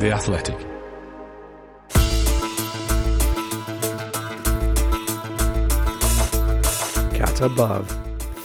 [0.00, 0.58] The Athletic.
[7.12, 7.90] Cat above.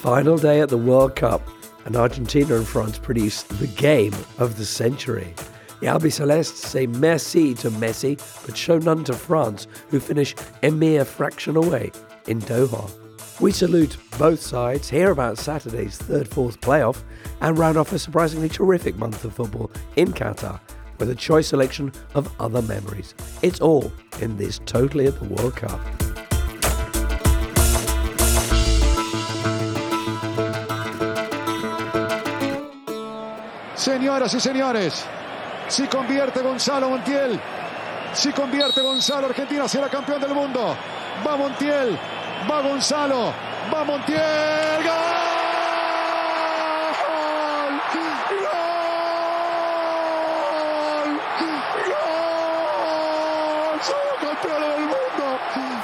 [0.02, 1.42] Final day at the World Cup,
[1.86, 5.34] and Argentina and France produce the game of the century.
[5.80, 11.06] The Albicelestes say merci to Messi, but show none to France, who finish a mere
[11.06, 11.94] fraction away
[12.28, 12.92] in Doha.
[13.40, 17.04] We salute both sides, hear about Saturday's third fourth playoff,
[17.40, 20.60] and round off a surprisingly terrific month of football in Qatar
[21.00, 23.14] with a choice selection of other memories.
[23.42, 23.92] It's all
[24.22, 25.80] in this Totally at the World Cup.
[33.76, 35.06] Señoras y señores,
[35.68, 37.40] si convierte Gonzalo Montiel,
[38.14, 40.76] si convierte Gonzalo, Argentina será campeón del mundo.
[41.26, 41.98] Va Montiel,
[42.50, 43.34] va Gonzalo,
[43.72, 45.25] va Montiel.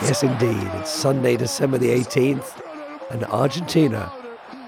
[0.04, 0.70] Yes, indeed.
[0.76, 2.62] It's Sunday, December the 18th,
[3.12, 4.12] and Argentina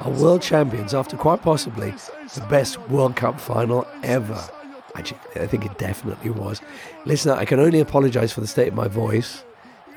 [0.01, 1.91] are world champions after quite possibly
[2.33, 4.41] the best World Cup final ever.
[4.95, 6.61] Actually, I think it definitely was.
[7.05, 9.43] Listen, I can only apologise for the state of my voice,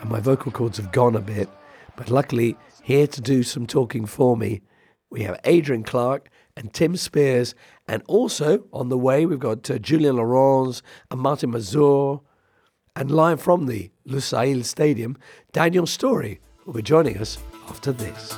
[0.01, 1.49] and my vocal cords have gone a bit,
[1.97, 4.63] but luckily, here to do some talking for me,
[5.11, 7.55] we have Adrian Clarke and Tim Spiers,
[7.87, 12.21] and also on the way, we've got uh, Julien Laurens and Martin Mazur,
[12.97, 15.17] and live from the Lusail Stadium,
[15.53, 18.37] Daniel Storey will be joining us after this.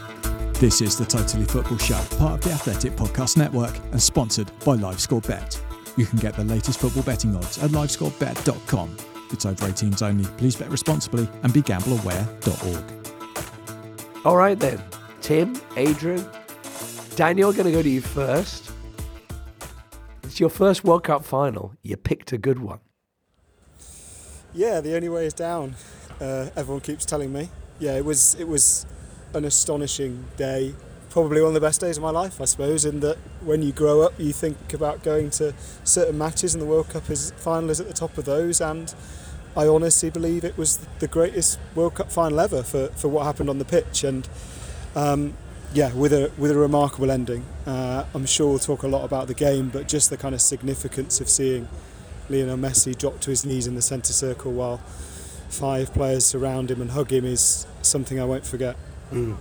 [0.60, 4.76] This is the Totally Football Show, part of the Athletic Podcast Network and sponsored by
[4.76, 5.60] LiveScore Bet.
[5.96, 8.96] You can get the latest football betting odds at livescorebet.com.
[9.30, 10.24] It's over 18s only.
[10.36, 12.84] Please bet responsibly and be gambleaware.org.
[14.24, 14.82] All right then,
[15.20, 16.26] Tim, Adrian,
[17.14, 18.72] Daniel, going to go to you first.
[20.24, 21.74] It's your first World Cup final.
[21.82, 22.80] You picked a good one.
[24.54, 25.76] Yeah, the only way is down.
[26.20, 27.50] Uh, everyone keeps telling me.
[27.78, 28.86] Yeah, it was it was
[29.34, 30.74] an astonishing day.
[31.10, 32.84] Probably one of the best days of my life, I suppose.
[32.84, 35.54] In that when you grow up, you think about going to
[35.84, 38.60] certain matches, and the World Cup is final is at the top of those.
[38.60, 38.92] And
[39.56, 43.50] I honestly believe it was the greatest World Cup final ever for, for what happened
[43.50, 44.02] on the pitch.
[44.02, 44.28] And
[44.96, 45.34] um,
[45.74, 47.44] yeah, with a with a remarkable ending.
[47.66, 50.40] Uh, I'm sure we'll talk a lot about the game, but just the kind of
[50.40, 51.68] significance of seeing
[52.28, 54.78] Lionel Messi drop to his knees in the centre circle while
[55.48, 58.76] five players surround him and hug him is something I won't forget.
[59.12, 59.36] Mm.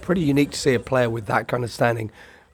[0.00, 2.10] Pretty unique to see a player with that kind of standing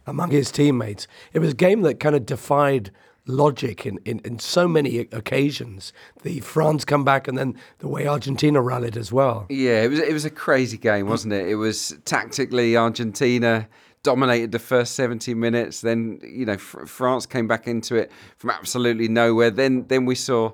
[0.06, 1.06] among his teammates.
[1.32, 2.90] It was a game that kind of defied
[3.26, 5.92] logic in, in, in so many occasions.
[6.22, 9.46] The France come back and then the way Argentina rallied as well.
[9.48, 11.48] Yeah, it was it was a crazy game, wasn't it?
[11.48, 13.68] It was tactically Argentina
[14.06, 15.80] dominated the first 70 minutes.
[15.80, 19.50] Then you know Fr- France came back into it from absolutely nowhere.
[19.50, 20.52] Then then we saw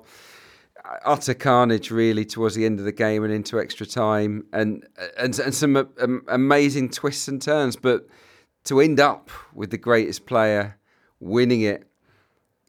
[1.05, 4.85] utter carnage really towards the end of the game and into extra time, and
[5.17, 5.93] and and some
[6.27, 7.75] amazing twists and turns.
[7.75, 8.07] But
[8.65, 10.79] to end up with the greatest player
[11.19, 11.87] winning it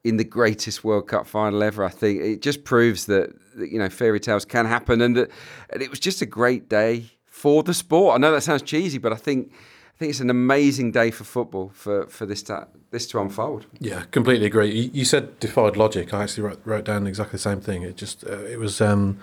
[0.05, 3.79] in the greatest World Cup final ever, I think it just proves that, that you
[3.79, 5.31] know fairy tales can happen, and that
[5.71, 8.17] and it was just a great day for the sport.
[8.17, 9.51] I know that sounds cheesy, but I think
[9.95, 13.67] I think it's an amazing day for football for for this to this to unfold.
[13.79, 14.91] Yeah, completely agree.
[14.93, 16.13] You, said defied logic.
[16.13, 17.83] I actually wrote, wrote down exactly the same thing.
[17.83, 18.81] It just uh, it was.
[18.81, 19.19] Um,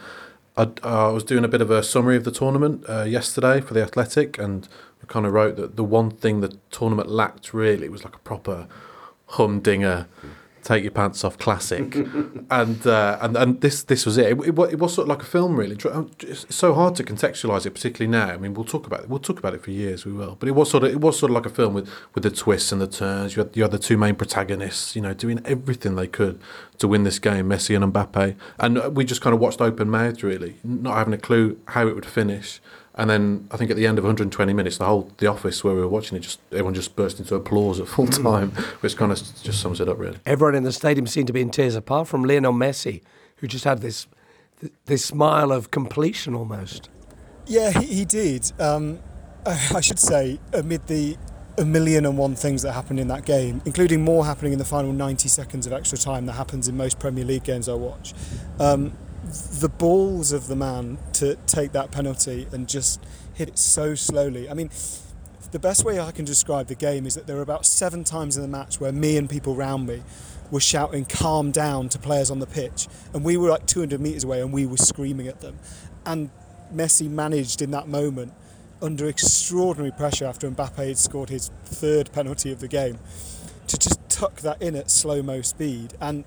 [0.58, 3.74] I, I was doing a bit of a summary of the tournament uh, yesterday for
[3.74, 4.68] the Athletic, and
[5.02, 8.20] I kind of wrote that the one thing the tournament lacked really was like a
[8.20, 8.68] proper
[9.28, 10.08] humdinger.
[10.64, 11.96] Take your pants off, classic,
[12.52, 14.32] and uh, and and this this was it.
[14.32, 14.60] It, it.
[14.60, 15.76] it was sort of like a film, really.
[15.76, 18.34] It's so hard to contextualize it, particularly now.
[18.34, 19.10] I mean, we'll talk about it.
[19.10, 20.06] We'll talk about it for years.
[20.06, 21.90] We will, but it was sort of it was sort of like a film with
[22.14, 23.36] with the twists and the turns.
[23.36, 26.40] You had you had the two main protagonists, you know, doing everything they could
[26.78, 30.24] to win this game, Messi and Mbappe, and we just kind of watched open mouthed,
[30.24, 32.60] really, not having a clue how it would finish.
[32.96, 35.74] And then I think at the end of 120 minutes, the whole the office where
[35.74, 39.12] we were watching it, just everyone just burst into applause at full time, which kind
[39.12, 40.18] of just sums it up really.
[40.26, 43.02] Everyone in the stadium seemed to be in tears, apart from Lionel Messi,
[43.38, 44.08] who just had this
[44.86, 46.90] this smile of completion almost.
[47.48, 48.52] Yeah, he, he did.
[48.60, 49.00] Um,
[49.46, 51.18] I should say, amid the
[51.58, 54.66] a million and one things that happened in that game, including more happening in the
[54.66, 58.14] final 90 seconds of extra time that happens in most Premier League games I watch.
[58.60, 58.94] Um,
[59.32, 64.50] the balls of the man to take that penalty and just hit it so slowly.
[64.50, 64.70] I mean,
[65.52, 68.36] the best way I can describe the game is that there were about seven times
[68.36, 70.04] in the match where me and people around me
[70.50, 74.24] were shouting "calm down" to players on the pitch, and we were like 200 meters
[74.24, 75.58] away and we were screaming at them.
[76.06, 76.30] And
[76.74, 78.34] Messi managed in that moment,
[78.82, 82.98] under extraordinary pressure after Mbappe had scored his third penalty of the game,
[83.68, 85.94] to just tuck that in at slow mo speed.
[86.02, 86.26] And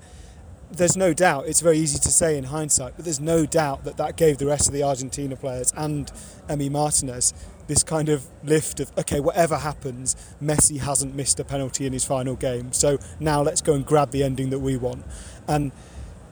[0.71, 3.97] there's no doubt, it's very easy to say in hindsight, but there's no doubt that
[3.97, 6.11] that gave the rest of the Argentina players and
[6.47, 7.33] Emi Martinez
[7.67, 12.05] this kind of lift of, okay, whatever happens, Messi hasn't missed a penalty in his
[12.05, 12.71] final game.
[12.71, 15.03] So now let's go and grab the ending that we want.
[15.47, 15.71] And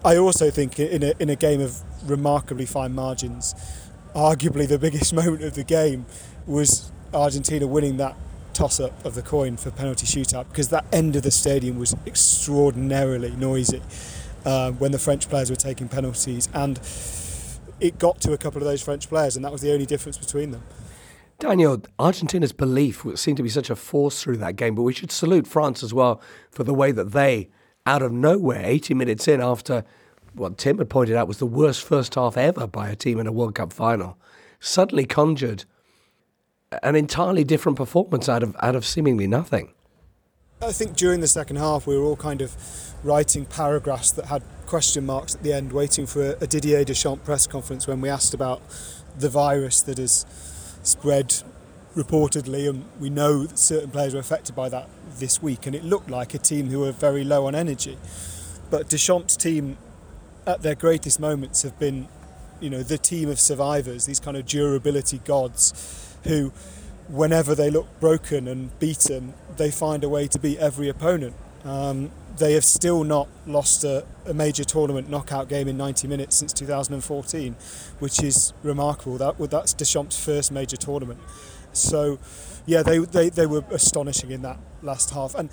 [0.05, 3.55] I also think in a, in a game of remarkably fine margins,
[4.15, 6.05] arguably the biggest moment of the game
[6.45, 8.15] was Argentina winning that
[8.53, 11.95] toss up of the coin for penalty shootout because that end of the stadium was
[12.05, 13.81] extraordinarily noisy
[14.45, 16.79] uh, when the French players were taking penalties and
[17.79, 20.17] it got to a couple of those French players and that was the only difference
[20.17, 20.63] between them.
[21.39, 25.11] Daniel, Argentina's belief seemed to be such a force through that game, but we should
[25.11, 27.49] salute France as well for the way that they,
[27.85, 29.83] out of nowhere, 80 minutes in after
[30.33, 33.27] what Tim had pointed out was the worst first half ever by a team in
[33.27, 34.17] a World Cup final,
[34.59, 35.65] suddenly conjured
[36.81, 39.73] an entirely different performance out of out of seemingly nothing.
[40.63, 42.55] I think during the second half we were all kind of
[43.03, 47.47] writing paragraphs that had question marks at the end, waiting for a Didier Deschamps press
[47.47, 48.61] conference when we asked about
[49.19, 50.25] the virus that has
[50.83, 51.43] spread
[51.97, 54.87] reportedly, and we know that certain players were affected by that
[55.19, 57.97] this week, and it looked like a team who were very low on energy.
[58.69, 59.77] But Deschamps' team,
[60.47, 62.07] at their greatest moments, have been,
[62.61, 66.53] you know, the team of survivors, these kind of durability gods, who,
[67.07, 71.35] whenever they look broken and beaten, they find a way to beat every opponent.
[71.63, 76.35] Um, they have still not lost a, a, major tournament knockout game in 90 minutes
[76.35, 77.55] since 2014,
[77.99, 79.17] which is remarkable.
[79.17, 81.19] That that's Deschamps' first major tournament.
[81.73, 82.19] So,
[82.65, 85.35] yeah, they, they, they were astonishing in that last half.
[85.35, 85.49] And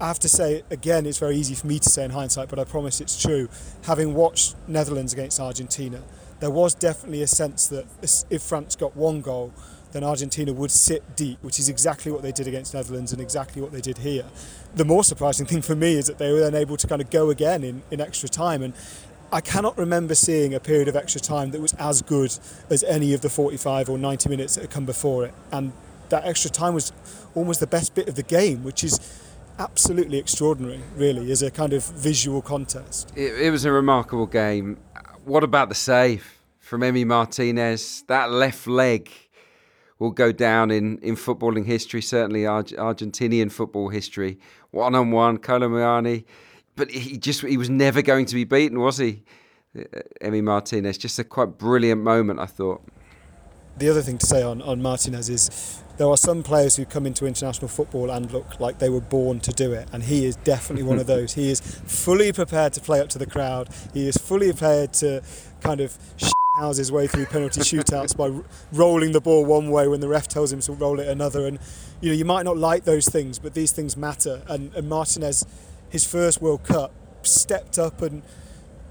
[0.00, 2.58] I have to say, again, it's very easy for me to say in hindsight, but
[2.58, 3.48] I promise it's true.
[3.84, 6.02] Having watched Netherlands against Argentina,
[6.40, 7.86] there was definitely a sense that
[8.30, 9.52] if France got one goal,
[9.92, 13.60] then Argentina would sit deep, which is exactly what they did against Netherlands and exactly
[13.60, 14.24] what they did here.
[14.74, 17.10] The more surprising thing for me is that they were then able to kind of
[17.10, 18.62] go again in, in extra time.
[18.62, 18.74] And
[19.32, 22.36] I cannot remember seeing a period of extra time that was as good
[22.68, 25.34] as any of the 45 or 90 minutes that had come before it.
[25.52, 25.72] And
[26.08, 26.92] that extra time was
[27.34, 29.00] almost the best bit of the game, which is
[29.58, 33.12] absolutely extraordinary, really, as a kind of visual contest.
[33.16, 34.78] It, it was a remarkable game.
[35.24, 38.04] What about the save from Emi Martinez?
[38.08, 39.10] That left leg
[40.00, 44.38] will go down in, in footballing history, certainly Arg- Argentinian football history.
[44.72, 46.24] One on one, Kolo Muani,
[46.74, 49.22] but he just he was never going to be beaten, was he?
[49.78, 49.82] Uh,
[50.22, 52.82] Emi Martinez, just a quite brilliant moment, I thought.
[53.76, 57.06] The other thing to say on, on Martinez is there are some players who come
[57.06, 60.36] into international football and look like they were born to do it, and he is
[60.36, 61.34] definitely one of those.
[61.34, 63.68] He is fully prepared to play up to the crowd.
[63.92, 65.22] He is fully prepared to
[65.60, 65.98] kind of
[66.60, 68.42] house his way through penalty shootouts by
[68.72, 71.46] rolling the ball one way when the ref tells him to roll it another.
[71.46, 71.58] And
[72.00, 74.42] you know, you might not like those things, but these things matter.
[74.48, 75.44] And, and Martinez,
[75.88, 76.92] his first World Cup,
[77.22, 78.22] stepped up and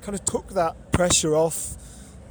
[0.01, 1.75] kind of took that pressure off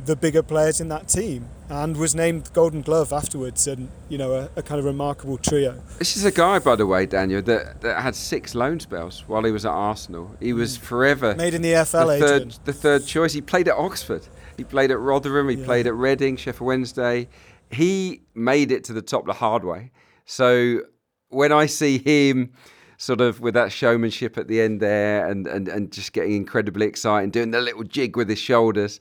[0.05, 4.33] the bigger players in that team and was named Golden Glove afterwards and you know
[4.33, 5.83] a, a, kind of remarkable trio.
[5.99, 9.43] This is a guy by the way Daniel that, that had six loan spells while
[9.43, 10.35] he was at Arsenal.
[10.41, 10.83] He was mm.
[10.83, 13.33] forever made in the FL the third, the third choice.
[13.33, 14.27] He played at Oxford.
[14.59, 15.49] He played at Rotherham.
[15.49, 15.65] He yeah.
[15.65, 17.29] played at Reading, Sheffield Wednesday.
[17.71, 19.93] He made it to the top the hard way.
[20.27, 20.81] So
[21.29, 22.53] when I see him
[22.97, 26.87] sort of with that showmanship at the end there and, and, and just getting incredibly
[26.87, 28.99] excited, doing the little jig with his shoulders,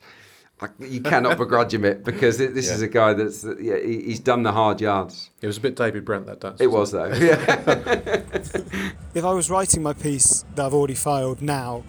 [0.78, 2.74] you cannot begrudge him it because this yeah.
[2.74, 5.30] is a guy that's yeah he's done the hard yards.
[5.40, 6.60] It was a bit David Brent that dance.
[6.60, 7.06] It was though.
[7.12, 8.22] Yeah.
[9.14, 11.84] if I was writing my piece that I've already filed now,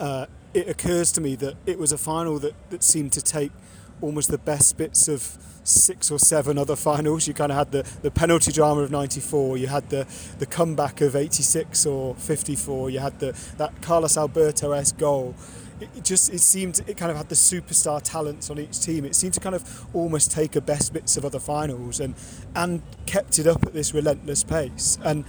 [0.00, 3.52] uh, it occurs to me that it was a final that, that seemed to take
[4.00, 7.28] almost the best bits of six or seven other finals.
[7.28, 10.06] You kind of had the, the penalty drama of 94, you had the,
[10.38, 15.34] the comeback of 86 or 54, you had the that Carlos Alberto S goal.
[15.80, 19.04] It, it just it seemed it kind of had the superstar talents on each team.
[19.04, 22.14] It seemed to kind of almost take a best bits of other finals and
[22.56, 24.98] and kept it up at this relentless pace.
[25.04, 25.24] And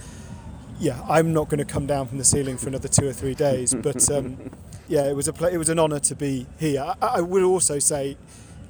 [0.80, 3.34] yeah, I'm not going to come down from the ceiling for another two or three
[3.34, 4.50] days, but um,
[4.90, 6.94] yeah, it was a it was an honour to be here.
[7.00, 8.16] I, I will also say,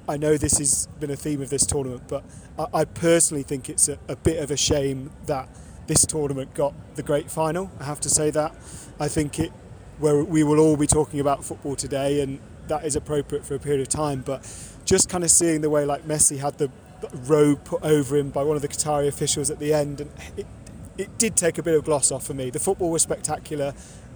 [0.06, 2.22] I know this has been a theme of this tournament, but
[2.58, 5.48] I, I personally think it's a, a, bit of a shame that
[5.86, 7.70] this tournament got the great final.
[7.80, 8.54] I have to say that.
[9.00, 9.50] I think it
[9.98, 13.58] where we will all be talking about football today, and that is appropriate for a
[13.58, 14.20] period of time.
[14.20, 14.46] But
[14.84, 16.70] just kind of seeing the way like Messi had the
[17.14, 20.46] robe put over him by one of the Qatari officials at the end, and it,
[20.98, 22.50] it did take a bit of gloss off for me.
[22.50, 23.72] The football was spectacular.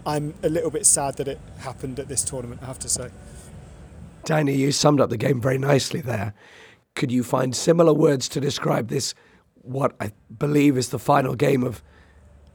[0.06, 3.10] I'm a little bit sad that it happened at this tournament, I have to say.
[4.24, 6.34] Danny, you summed up the game very nicely there.
[6.94, 9.14] Could you find similar words to describe this,
[9.54, 11.82] what I believe is the final game of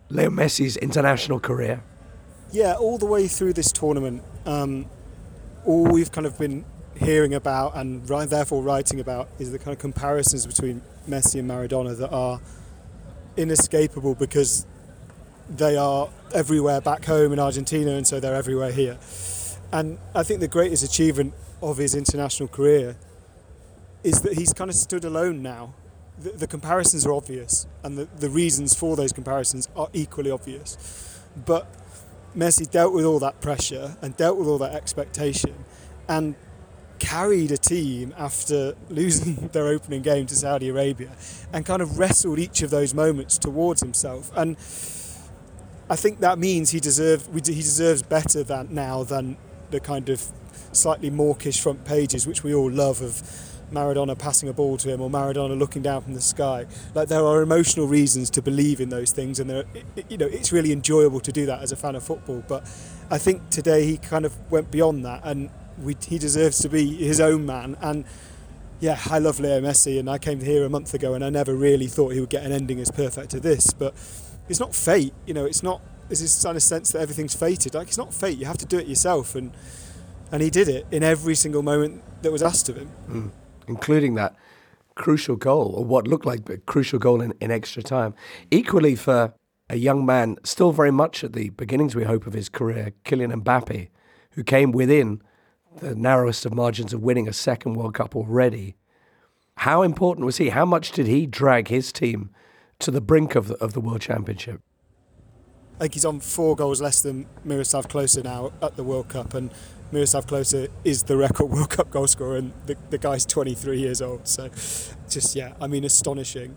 [0.10, 1.84] Leo Messi's international career?
[2.52, 4.88] Yeah, all the way through this tournament, um,
[5.66, 6.66] all we've kind of been
[6.96, 11.98] hearing about and therefore writing about is the kind of comparisons between Messi and Maradona
[11.98, 12.42] that are
[13.38, 14.66] inescapable because
[15.50, 18.98] they are everywhere back home in Argentina and so they're everywhere here.
[19.72, 22.96] And I think the greatest achievement of his international career
[24.04, 25.74] is that he's kind of stood alone now.
[26.18, 31.22] The, the comparisons are obvious and the, the reasons for those comparisons are equally obvious.
[31.46, 31.68] But
[32.36, 35.66] Messi dealt with all that pressure and dealt with all that expectation
[36.08, 36.36] and
[37.00, 41.12] carried a team after losing their opening game to Saudi Arabia
[41.52, 44.32] and kind of wrestled each of those moments towards himself.
[44.36, 44.58] And
[45.90, 49.38] I think that means he deserves he deserves better than now than
[49.72, 50.24] the kind of
[50.72, 53.24] slightly mawkish front pages which we all love of
[53.72, 56.66] Maradona passing a ball to him or Maradona looking down from the sky.
[56.94, 59.64] Like there are emotional reasons to believe in those things, and there,
[60.10, 62.44] you know, it's really enjoyable to do that as a fan of football.
[62.48, 62.64] But
[63.10, 65.50] I think today he kind of went beyond that, and
[65.82, 67.78] we, he deserves to be his own man.
[67.82, 68.06] And
[68.80, 71.54] yeah, I love Leo Messi, and I came here a month ago, and I never
[71.54, 73.74] really thought he would get an ending as perfect as this.
[73.74, 73.94] But
[74.50, 75.46] it's not fate, you know.
[75.46, 75.82] It's not.
[76.08, 77.76] There's this kind of sense that everything's fated.
[77.76, 78.38] Like it's not fate.
[78.38, 79.52] You have to do it yourself, and
[80.32, 82.90] and he did it in every single moment that was asked of him.
[83.10, 83.32] Mm
[83.70, 84.36] including that
[84.96, 88.14] crucial goal, or what looked like a crucial goal in, in extra time.
[88.52, 89.34] Equally for
[89.70, 93.44] a young man, still very much at the beginnings, we hope, of his career, Kylian
[93.44, 93.88] Mbappe,
[94.32, 95.22] who came within
[95.78, 98.76] the narrowest of margins of winning a second World Cup already.
[99.58, 100.50] How important was he?
[100.50, 102.32] How much did he drag his team
[102.80, 104.62] to the brink of the, of the World Championship?
[105.76, 109.34] I think he's on four goals less than Miroslav Klose now at the World Cup,
[109.34, 109.52] and
[109.92, 114.28] Miroslav Klose is the record World Cup goalscorer, and the, the guy's 23 years old.
[114.28, 114.50] So,
[115.10, 116.56] just yeah, I mean, astonishing.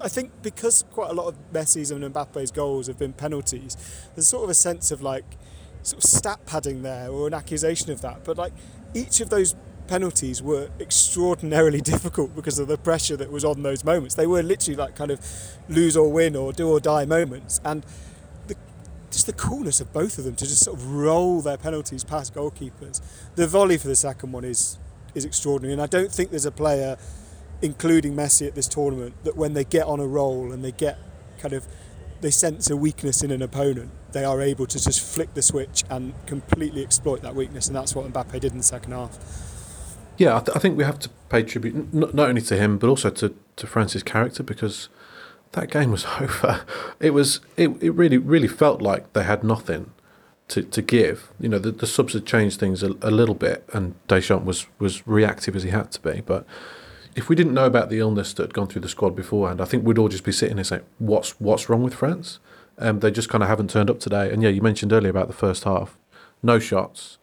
[0.00, 3.76] I think because quite a lot of Messi's and Mbappe's goals have been penalties,
[4.14, 5.24] there's sort of a sense of like
[5.82, 8.24] sort of stat padding there or an accusation of that.
[8.24, 8.52] But like
[8.92, 9.54] each of those
[9.86, 14.14] penalties were extraordinarily difficult because of the pressure that was on those moments.
[14.14, 15.20] They were literally like kind of
[15.68, 17.60] lose or win or do or die moments.
[17.64, 17.84] And
[19.14, 22.34] just the coolness of both of them to just sort of roll their penalties past
[22.34, 23.00] goalkeepers.
[23.36, 24.78] The volley for the second one is
[25.14, 26.96] is extraordinary, and I don't think there's a player,
[27.62, 30.98] including Messi at this tournament, that when they get on a roll and they get
[31.38, 31.64] kind of
[32.20, 35.84] they sense a weakness in an opponent, they are able to just flick the switch
[35.88, 39.18] and completely exploit that weakness, and that's what Mbappe did in the second half.
[40.16, 42.78] Yeah, I, th- I think we have to pay tribute n- not only to him
[42.78, 44.88] but also to, to France's character because
[45.52, 46.64] that game was over.
[47.00, 49.90] It was it, it really really felt like they had nothing
[50.48, 51.30] to, to give.
[51.40, 54.66] You know, the, the subs had changed things a, a little bit, and Deschamps was
[54.78, 56.20] was reactive as he had to be.
[56.20, 56.46] But
[57.16, 59.64] if we didn't know about the illness that had gone through the squad beforehand, I
[59.64, 62.38] think we'd all just be sitting here saying, "What's what's wrong with France?"
[62.78, 64.32] Um, they just kind of haven't turned up today.
[64.32, 65.96] And yeah, you mentioned earlier about the first half,
[66.42, 67.18] no shots,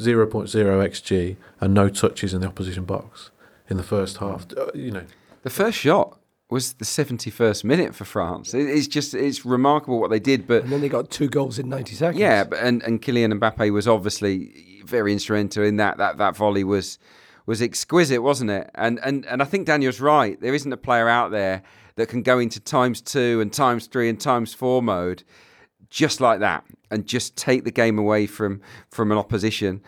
[0.00, 3.30] 0.0 xg, and no touches in the opposition box
[3.68, 4.46] in the first half.
[4.56, 5.04] Uh, you know,
[5.42, 6.18] the first shot
[6.50, 8.52] was the 71st minute for France.
[8.52, 10.46] It's just it's remarkable what they did.
[10.46, 12.20] But and then they got two goals in 90 seconds.
[12.20, 15.98] Yeah, but, and and Kylian Mbappe was obviously very instrumental in that.
[15.98, 16.98] That that volley was
[17.46, 18.70] was exquisite, wasn't it?
[18.74, 20.40] And and and I think Daniel's right.
[20.40, 21.62] There isn't a player out there
[21.94, 25.22] that can go into times two and times three and times four mode
[25.90, 29.82] just like that and just take the game away from from an opposition.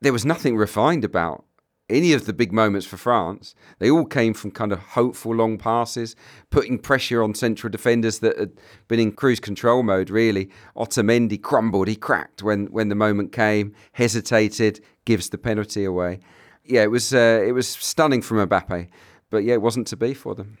[0.00, 1.44] There was nothing refined about
[1.90, 5.58] any of the big moments for France, they all came from kind of hopeful long
[5.58, 6.16] passes,
[6.50, 8.52] putting pressure on central defenders that had
[8.88, 10.48] been in cruise control mode, really.
[10.76, 16.20] Otamendi crumbled, he cracked when, when the moment came, hesitated, gives the penalty away.
[16.64, 18.88] Yeah, it was uh, it was stunning from Mbappe,
[19.30, 20.58] but yeah, it wasn't to be for them.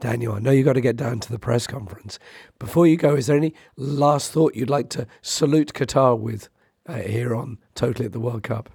[0.00, 2.18] Daniel, I know you've got to get down to the press conference.
[2.58, 6.48] Before you go, is there any last thought you'd like to salute Qatar with
[6.86, 8.70] uh, here on Totally at the World Cup?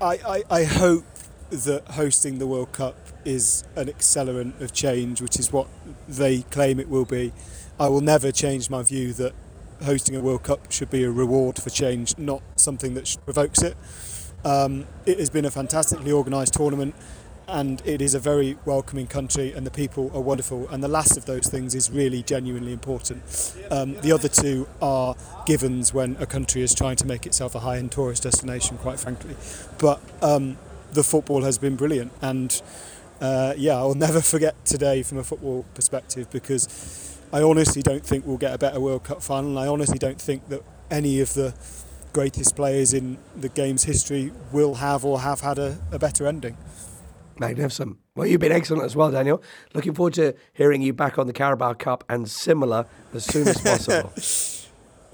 [0.00, 1.04] I, I, I hope
[1.50, 5.68] that hosting the World Cup is an accelerant of change, which is what
[6.08, 7.32] they claim it will be.
[7.78, 9.34] I will never change my view that
[9.82, 13.76] hosting a World Cup should be a reward for change, not something that provokes it.
[14.44, 16.94] Um, it has been a fantastically organised tournament
[17.46, 20.68] and it is a very welcoming country and the people are wonderful.
[20.68, 23.22] And the last of those things is really genuinely important.
[23.70, 25.14] Um, the other two are
[25.46, 29.36] givens when a country is trying to make itself a high-end tourist destination quite frankly.
[29.78, 30.56] But um,
[30.92, 32.12] the football has been brilliant.
[32.22, 32.60] And
[33.20, 38.26] uh, yeah I'll never forget today from a football perspective because I honestly don't think
[38.26, 39.50] we'll get a better World Cup final.
[39.50, 41.54] And I honestly don't think that any of the
[42.12, 46.56] greatest players in the game's history will have or have had a, a better ending.
[47.38, 47.98] Magnificent.
[48.14, 49.42] Well, you've been excellent as well, Daniel.
[49.74, 53.60] Looking forward to hearing you back on the Carabao Cup and similar as soon as
[53.60, 54.12] possible.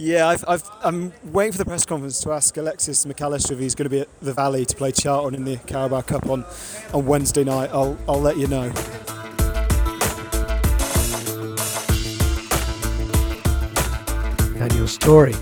[0.02, 3.74] Yeah, I've, I've, I'm waiting for the press conference to ask Alexis McAllister if he's
[3.74, 6.46] going to be at the Valley to play Charlton in the Carabao Cup on,
[6.94, 7.68] on Wednesday night.
[7.70, 8.72] I'll, I'll let you know.
[14.80, 15.34] Your story.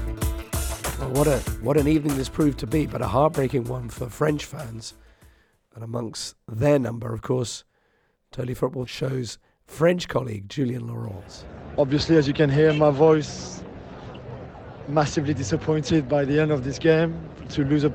[0.98, 4.08] Well, what a what an evening this proved to be, but a heartbreaking one for
[4.08, 4.94] French fans.
[5.78, 7.62] And amongst their number, of course,
[8.32, 11.44] Totally Football shows French colleague Julien Laurens.
[11.78, 13.62] Obviously, as you can hear my voice,
[14.88, 17.16] massively disappointed by the end of this game.
[17.50, 17.94] To lose a,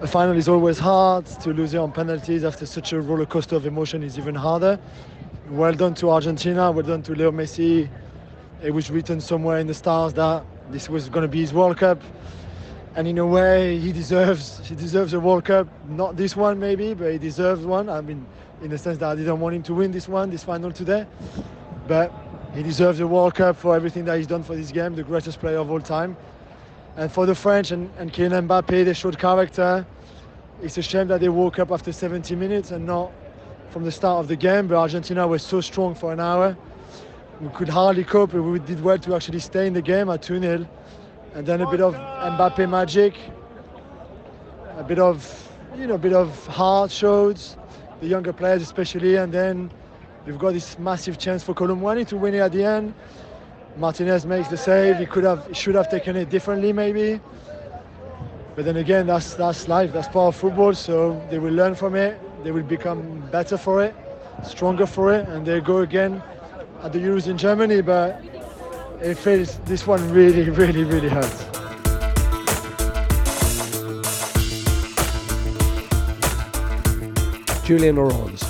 [0.00, 1.26] a final is always hard.
[1.26, 4.78] To lose it on penalties after such a roller coaster of emotion is even harder.
[5.50, 6.70] Well done to Argentina.
[6.70, 7.88] Well done to Leo Messi.
[8.62, 11.78] It was written somewhere in the stars that this was going to be his World
[11.78, 12.00] Cup,
[12.96, 15.68] and in a way, he deserves he deserves a World Cup.
[15.86, 17.90] Not this one, maybe, but he deserves one.
[17.90, 18.26] I mean,
[18.62, 21.06] in the sense that I didn't want him to win this one, this final today,
[21.86, 22.10] but
[22.54, 25.40] he deserves a World Cup for everything that he's done for this game, the greatest
[25.40, 26.16] player of all time.
[26.96, 29.86] And for the French and, and Kylian Mbappe, they showed character.
[30.62, 33.12] It's a shame that they woke up after 70 minutes and not
[33.68, 36.56] from the start of the game, but Argentina was so strong for an hour.
[37.42, 40.40] We could hardly cope, we did well to actually stay in the game at 2
[40.40, 40.66] 0.
[41.36, 43.14] And then a bit of Mbappe magic,
[44.78, 47.38] a bit of, you know, a bit of heart showed,
[48.00, 49.70] the younger players especially, and then
[50.24, 52.94] we've got this massive chance for Kolo Muani to win it at the end.
[53.76, 54.96] Martinez makes the save.
[54.96, 57.20] He could have, should have taken it differently maybe.
[58.54, 59.92] But then again, that's that's life.
[59.92, 60.72] That's part of football.
[60.72, 62.18] So they will learn from it.
[62.44, 63.94] They will become better for it,
[64.42, 66.22] stronger for it, and they go again
[66.82, 67.82] at the Euros in Germany.
[67.82, 68.24] But
[69.00, 71.44] it feels this one really, really, really hurts.
[77.66, 78.42] Julien Laurens.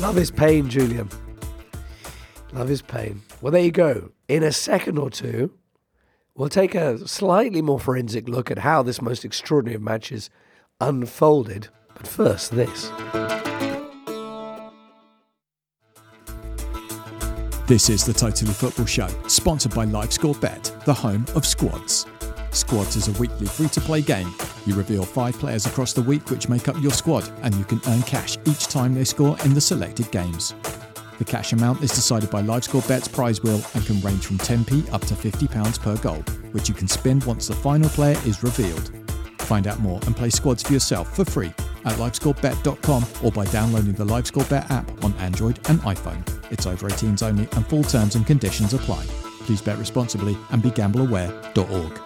[0.00, 1.08] Love his pain, Julian.
[2.52, 3.20] Love his pain.
[3.40, 4.10] Well, there you go.
[4.26, 5.52] In a second or two,
[6.34, 10.30] we'll take a slightly more forensic look at how this most extraordinary of matches
[10.80, 11.68] unfolded.
[11.94, 12.90] But first, this.
[17.68, 22.06] This is the Totally Football Show, sponsored by LiveScore Bet, the home of squads.
[22.50, 24.34] Squads is a weekly free to play game.
[24.64, 27.82] You reveal five players across the week which make up your squad, and you can
[27.88, 30.54] earn cash each time they score in the selected games.
[31.18, 34.90] The cash amount is decided by LiveScore Bet's prize wheel and can range from 10p
[34.90, 38.92] up to £50 per goal, which you can spin once the final player is revealed.
[39.48, 41.54] Find out more and play squads for yourself for free
[41.86, 46.22] at livescorebet.com or by downloading the LiveScoreBet app on Android and iPhone.
[46.52, 49.06] It's over 18s only and full terms and conditions apply.
[49.46, 52.00] Please bet responsibly and be gambleaware.org.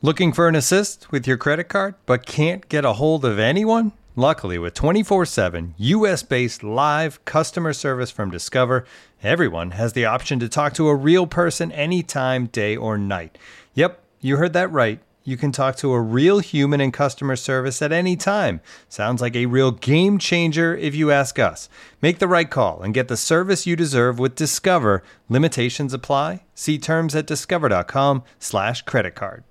[0.00, 3.92] Looking for an assist with your credit card but can't get a hold of anyone?
[4.16, 8.86] Luckily, with 24 7 US based live customer service from Discover,
[9.22, 13.36] everyone has the option to talk to a real person anytime, day or night.
[13.74, 15.00] Yep, you heard that right.
[15.24, 18.60] You can talk to a real human in customer service at any time.
[18.88, 21.68] Sounds like a real game changer if you ask us.
[22.00, 25.02] Make the right call and get the service you deserve with Discover.
[25.28, 26.44] Limitations apply.
[26.54, 29.44] See terms at discover.com/slash credit card.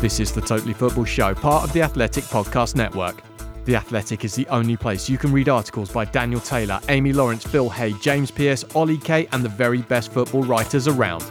[0.00, 3.22] This is the Totally Football Show, part of the Athletic Podcast Network.
[3.70, 7.44] The Athletic is the only place you can read articles by Daniel Taylor, Amy Lawrence,
[7.44, 11.22] Phil Hay, James Pearce, Ollie Kay, and the very best football writers around.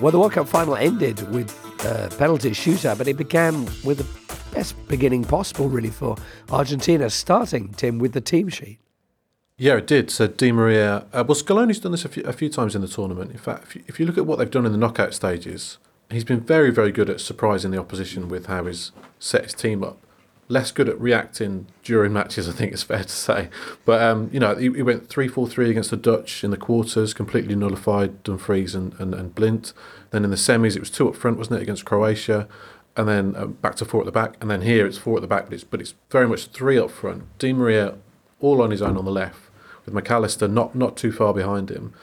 [0.00, 1.50] Well, the World Cup final ended with
[1.84, 6.16] a penalty shootout, but it began with the best beginning possible, really, for
[6.50, 8.78] Argentina, starting, Tim, with the team sheet.
[9.58, 10.10] Yeah, it did.
[10.10, 11.04] So Di Maria.
[11.12, 13.30] Uh, well, Scaloni's done this a few, a few times in the tournament.
[13.30, 15.76] In fact, if you, if you look at what they've done in the knockout stages,
[16.12, 19.82] he's been very, very good at surprising the opposition with how he's set his team
[19.82, 19.98] up.
[20.48, 23.48] Less good at reacting during matches, I think it's fair to say.
[23.84, 26.56] But um, you know, he, he went three four three against the Dutch in the
[26.56, 29.72] quarters, completely nullified Dumfries and, and, and Blind.
[30.10, 32.48] Then in the semis, it was two up front, wasn't it, against Croatia,
[32.96, 34.36] and then uh, back to four at the back.
[34.42, 36.78] And then here it's four at the back, but it's but it's very much three
[36.78, 37.38] up front.
[37.38, 37.94] Di Maria
[38.40, 39.40] all on his own on the left,
[39.86, 41.94] with McAllister not not too far behind him,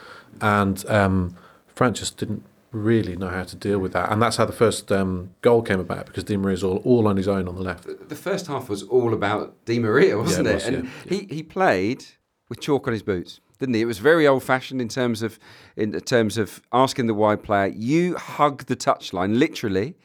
[0.42, 1.36] and um,
[1.76, 4.12] France just didn't really know how to deal with that.
[4.12, 7.18] And that's how the first um, goal came about because Di Maria's all, all on
[7.18, 7.88] his own on the left.
[8.10, 10.54] The first half was all about Di Maria, wasn't it it?
[10.56, 12.06] was, and yeah, he, he played
[12.48, 13.82] with chalk on his boots, didn't he?
[13.82, 15.40] It was very old fashioned in terms of
[15.76, 19.96] in terms of asking the wide player, you hug the touchline literally,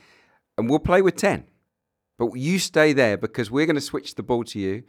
[0.56, 1.44] and we'll play with ten.
[2.18, 4.84] But you stay there because we're going to switch the ball to you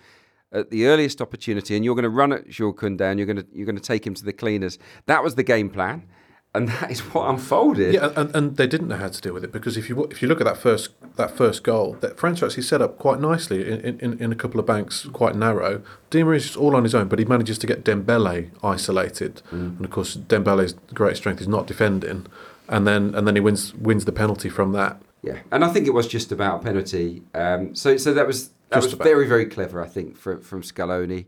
[0.51, 3.37] at the earliest opportunity, and you're going to run at Jules Koundé and you're going
[3.37, 4.77] to you're going to take him to the cleaners.
[5.07, 6.07] That was the game plan.
[6.55, 7.93] And that is what unfolded.
[7.93, 10.21] Yeah, and, and they didn't know how to deal with it because if you if
[10.21, 13.67] you look at that first that first goal, that France actually set up quite nicely
[13.69, 15.81] in, in, in a couple of banks, quite narrow.
[16.09, 19.41] Di Maria is just all on his own, but he manages to get Dembele isolated,
[19.51, 19.77] Mm.
[19.77, 22.25] and of course Dembele's great strength is not defending,
[22.67, 25.01] and then and then he wins wins the penalty from that.
[25.21, 27.23] Yeah, and I think it was just about penalty.
[27.33, 29.03] Um, so so that was that Just was about.
[29.05, 31.25] very very clever, I think, from from Scaloni.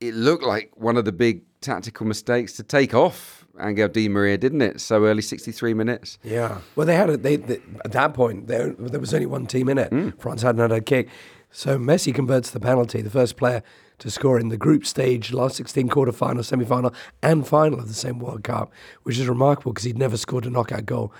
[0.00, 4.38] It looked like one of the big tactical mistakes to take off Angel Di Maria,
[4.38, 4.80] didn't it?
[4.80, 6.18] So early, sixty three minutes.
[6.22, 6.58] Yeah.
[6.76, 9.68] Well, they had a, they, they at that point there there was only one team
[9.68, 9.90] in it.
[9.90, 10.18] Mm.
[10.18, 11.08] France hadn't had a kick,
[11.50, 13.62] so Messi converts the penalty, the first player
[13.98, 17.88] to score in the group stage, last sixteen quarter final, semi final, and final of
[17.88, 21.12] the same World Cup, which is remarkable because he'd never scored a knockout goal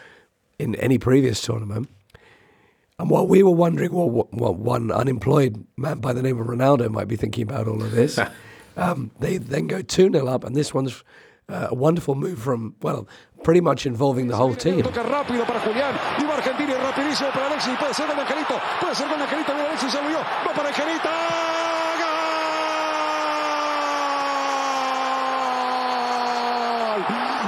[0.58, 1.88] in any previous tournament.
[2.98, 6.46] And while we were wondering well, what, what one unemployed man by the name of
[6.46, 8.18] Ronaldo might be thinking about all of this,
[8.76, 11.02] um, they then go 2 0 up, and this one's
[11.52, 13.06] uh, a wonderful move from, well,
[13.44, 14.82] pretty much involving the whole team.
[14.82, 15.94] Toque rápido para Julián.
[16.18, 17.76] Y va Argentina y rapidísimo para Alexis.
[17.78, 18.60] Puede ser con Angelito.
[18.80, 19.52] Puede ser con Angelito.
[19.52, 20.18] Viene Alexis, se lo dio.
[20.18, 21.10] Va para Angelita.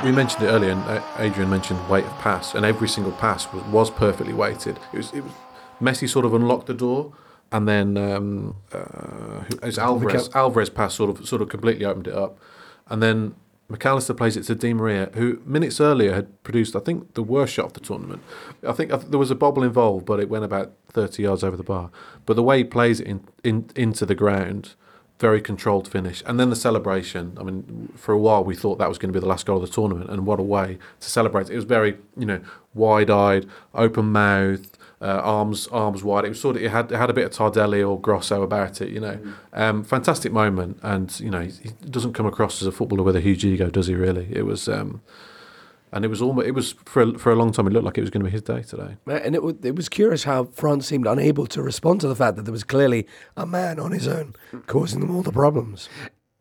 [0.04, 3.50] We mentioned it earlier, and uh, Adrian mentioned weight of pass, and every single pass
[3.54, 4.78] was, was perfectly weighted.
[4.92, 5.32] It was, it was
[5.80, 7.14] Messi sort of unlocked the door,
[7.50, 10.28] and then um, uh, who- Alvarez.
[10.34, 12.38] Alvarez pass sort of sort of completely opened it up,
[12.88, 13.34] and then
[13.70, 17.54] McAllister plays it to Di Maria, who minutes earlier had produced, I think, the worst
[17.54, 18.22] shot of the tournament.
[18.66, 21.56] I think, I there was a bobble involved, but it went about thirty yards over
[21.56, 21.90] the bar.
[22.26, 24.74] But the way he plays it in, in into the ground
[25.20, 26.22] very controlled finish.
[26.26, 27.36] And then the celebration.
[27.40, 29.62] I mean, for a while we thought that was going to be the last goal
[29.62, 31.50] of the tournament, and what a way to celebrate!
[31.50, 32.40] It was very, you know,
[32.74, 36.24] wide-eyed, open-mouthed, uh, arms arms wide.
[36.24, 38.80] It was sort of it had it had a bit of Tardelli or Grosso about
[38.80, 39.18] it, you know.
[39.52, 43.16] Um, fantastic moment, and you know, he, he doesn't come across as a footballer with
[43.16, 43.94] a huge ego, does he?
[43.94, 44.28] Really?
[44.32, 44.68] It was.
[44.68, 45.02] Um,
[45.92, 47.68] and it was almost, it was for a, for a long time.
[47.68, 48.96] It looked like it was going to be his day today.
[49.06, 52.34] And it, wa- it was curious how France seemed unable to respond to the fact
[52.34, 54.34] that there was clearly a man on his own
[54.66, 55.88] causing them all the problems.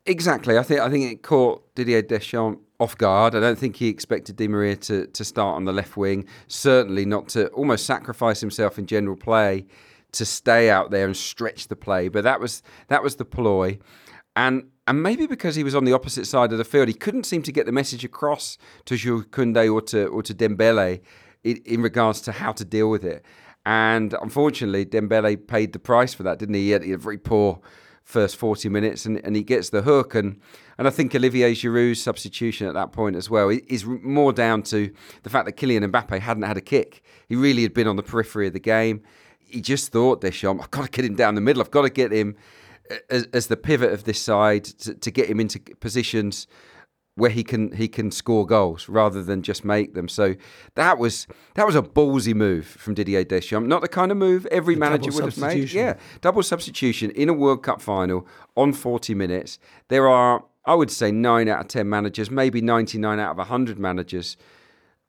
[0.07, 0.57] Exactly.
[0.57, 3.33] I think I think it caught Didier Deschamps off guard.
[3.33, 6.25] I don't think he expected Di Maria to, to start on the left wing.
[6.47, 9.65] Certainly not to almost sacrifice himself in general play
[10.11, 12.07] to stay out there and stretch the play.
[12.07, 13.79] But that was that was the ploy.
[14.35, 17.25] And and maybe because he was on the opposite side of the field, he couldn't
[17.25, 21.01] seem to get the message across to Jules Koundé or to or to Dembele
[21.43, 23.25] in, in regards to how to deal with it.
[23.65, 26.65] And unfortunately, Dembele paid the price for that, didn't he?
[26.65, 27.61] He had, he had a very poor
[28.03, 30.13] first 40 minutes and, and he gets the hook.
[30.15, 30.41] And,
[30.77, 34.91] and I think Olivier Giroud's substitution at that point as well is more down to
[35.23, 37.03] the fact that Kylian Mbappe hadn't had a kick.
[37.27, 39.01] He really had been on the periphery of the game.
[39.39, 41.61] He just thought, Deschamps, I've got to get him down the middle.
[41.61, 42.35] I've got to get him
[43.09, 46.47] as, as the pivot of this side to, to get him into positions
[47.15, 50.07] where he can he can score goals rather than just make them.
[50.07, 50.35] So
[50.75, 53.67] that was that was a ballsy move from Didier Deschamps.
[53.67, 55.71] Not the kind of move every The manager would have made.
[55.71, 59.59] Yeah, double substitution in a World Cup final on 40 minutes.
[59.89, 63.77] There are I would say 9 out of 10 managers, maybe 99 out of 100
[63.77, 64.37] managers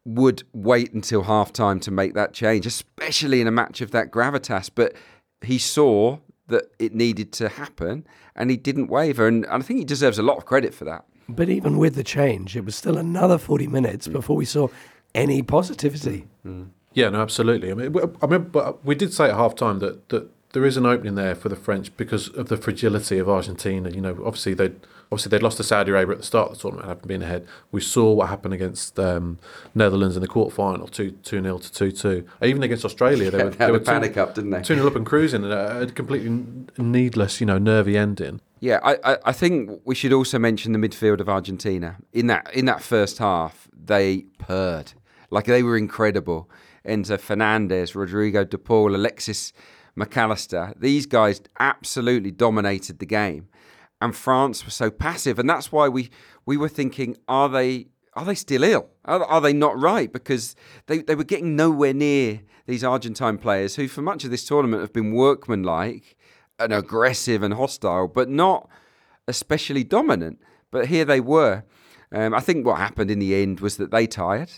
[0.05, 4.11] would wait until half time to make that change, especially in a match of that
[4.11, 4.71] gravitas.
[4.75, 4.95] But
[5.41, 9.27] he saw that it needed to happen and he didn't waver.
[9.27, 11.05] And I think he deserves a lot of credit for that.
[11.29, 14.13] But even with the change, it was still another 40 minutes mm.
[14.13, 14.69] before we saw
[15.15, 16.27] any positivity.
[16.45, 16.69] Mm.
[16.93, 17.71] Yeah, no, absolutely.
[17.71, 20.65] I mean, w- I mean, but we did say at half time that, that there
[20.65, 23.89] is an opening there for the French because of the fragility of Argentina.
[23.91, 24.73] You know, obviously they
[25.15, 27.47] obviously they'd lost to Saudi Arabia at the start of the tournament, having been ahead.
[27.71, 29.39] We saw what happened against um,
[29.73, 32.27] Netherlands in the quarter final, two two 0 to two two.
[32.43, 34.63] Even against Australia, they Yeah, were they were panic up, didn't they?
[34.63, 36.45] Two 0 up and cruising, and a, completely
[36.79, 38.41] needless, you know, nervy ending.
[38.59, 41.97] Yeah, I, I, I think we should also mention the midfield of Argentina.
[42.13, 44.95] In that in that first half, they purred.
[45.31, 46.51] Like they were incredible.
[46.85, 49.53] Enzo Fernandez, Rodrigo De Paul, Alexis
[49.97, 50.79] McAllister.
[50.79, 53.49] These guys absolutely dominated the game.
[54.01, 55.39] And France were so passive.
[55.39, 56.11] And that's why we
[56.47, 58.89] we were thinking, are they are they still ill?
[59.05, 60.13] Are, are they not right?
[60.13, 60.55] Because
[60.87, 64.83] they, they were getting nowhere near these Argentine players who, for much of this tournament,
[64.83, 66.17] have been workmanlike
[66.59, 68.69] and aggressive and hostile, but not
[69.27, 70.41] especially dominant.
[70.71, 71.65] But here they were.
[72.13, 74.51] Um, I think what happened in the end was that they tired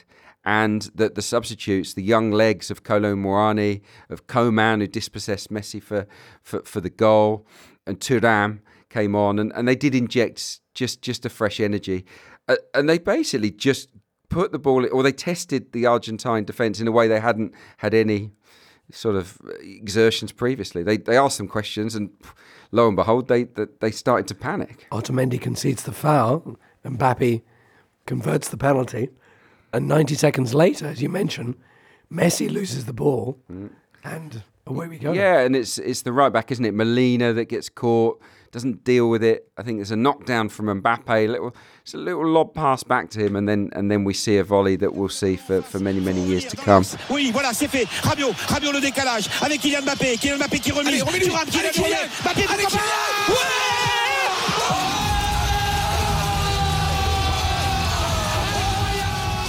[0.44, 5.82] and that the substitutes, the young legs of Kolo Muani, of Coman, who dispossessed Messi
[5.82, 6.06] for,
[6.42, 7.46] for, for the goal,
[7.86, 8.60] and Thuram
[8.96, 12.04] came on, and, and they did inject just, just a fresh energy.
[12.48, 13.88] Uh, and they basically just
[14.28, 17.92] put the ball, or they tested the Argentine defence in a way they hadn't had
[17.92, 18.30] any
[18.92, 20.82] sort of exertions previously.
[20.82, 22.10] They they asked some questions, and
[22.72, 24.86] lo and behold, they they, they started to panic.
[24.90, 26.56] Otamendi concedes the foul.
[26.84, 27.42] And Mbappe
[28.06, 29.10] converts the penalty,
[29.72, 31.56] and 90 seconds later, as you mentioned,
[32.12, 33.38] Messi loses the ball,
[34.04, 35.12] and away we go.
[35.12, 36.74] Yeah, and it's it's the right back, isn't it?
[36.74, 38.22] Molina that gets caught,
[38.56, 39.52] doesn't deal with it.
[39.58, 41.28] I think there's a knockdown from Mbappe.
[41.28, 44.38] Little, it's a little lob pass back to him, and then and then we see
[44.38, 46.82] a volley that we'll see for, for many many years to come.
[47.10, 47.86] Oui, voilà, c'est fait.
[48.02, 50.16] Rabiot, Rabiot le décalage avec Kylian Mbappé.
[50.16, 51.04] Kylian Mbappé qui remise.
[51.04, 52.06] Thuram, Kylian Mbappé.
[52.22, 52.86] Mbappé, pourquoi pas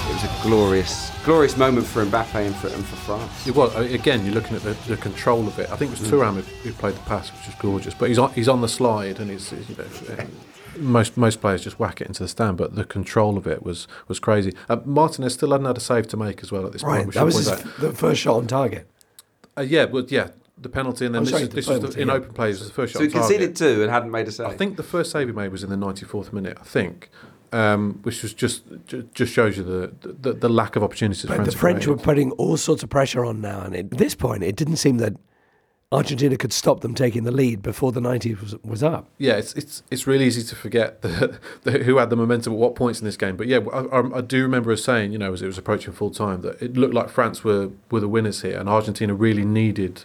[0.04, 3.48] It was a glorious glorious moment for Mbappe and for, and for France.
[3.48, 4.26] It was I mean, again.
[4.26, 5.70] You're looking at the, the control of it.
[5.70, 7.94] I think it was Thuram who, who played the pass, which was gorgeous.
[7.94, 9.86] But he's on he's on the slide, and he's, he's, you know.
[10.18, 10.26] uh,
[10.80, 13.88] Most most players just whack it into the stand, but the control of it was
[14.08, 14.54] was crazy.
[14.70, 17.08] Uh, Martinez still hadn't had a save to make as well at this Right, point.
[17.08, 17.80] we that should was point his, out.
[17.82, 18.88] the first shot on target.
[19.58, 21.78] Uh, yeah, but yeah, the penalty, and then Oh, this, sorry, is- the this was
[21.80, 22.14] penalty, the, in yeah.
[22.14, 22.52] open play.
[22.52, 23.00] This was the first shot.
[23.00, 23.38] So he on target.
[23.38, 24.48] conceded two and hadn't made a save.
[24.48, 27.10] I think the first save he made was in the 94th minute, I think,
[27.52, 28.64] um, which was just
[29.14, 31.26] just shows you the the, the lack of opportunities.
[31.26, 34.44] But the French were putting all sorts of pressure on now, and at this point,
[34.44, 35.16] it didn't seem that
[35.92, 39.08] Argentina could stop them taking the lead before the 90s was, was up.
[39.18, 42.60] Yeah, it's it's it's really easy to forget the, the, who had the momentum at
[42.60, 43.38] what points in this game.
[43.38, 45.94] But yeah, I, I, I do remember us saying, you know, as it was approaching
[45.94, 49.46] full time, that it looked like France were were the winners here, and Argentina really
[49.46, 50.04] needed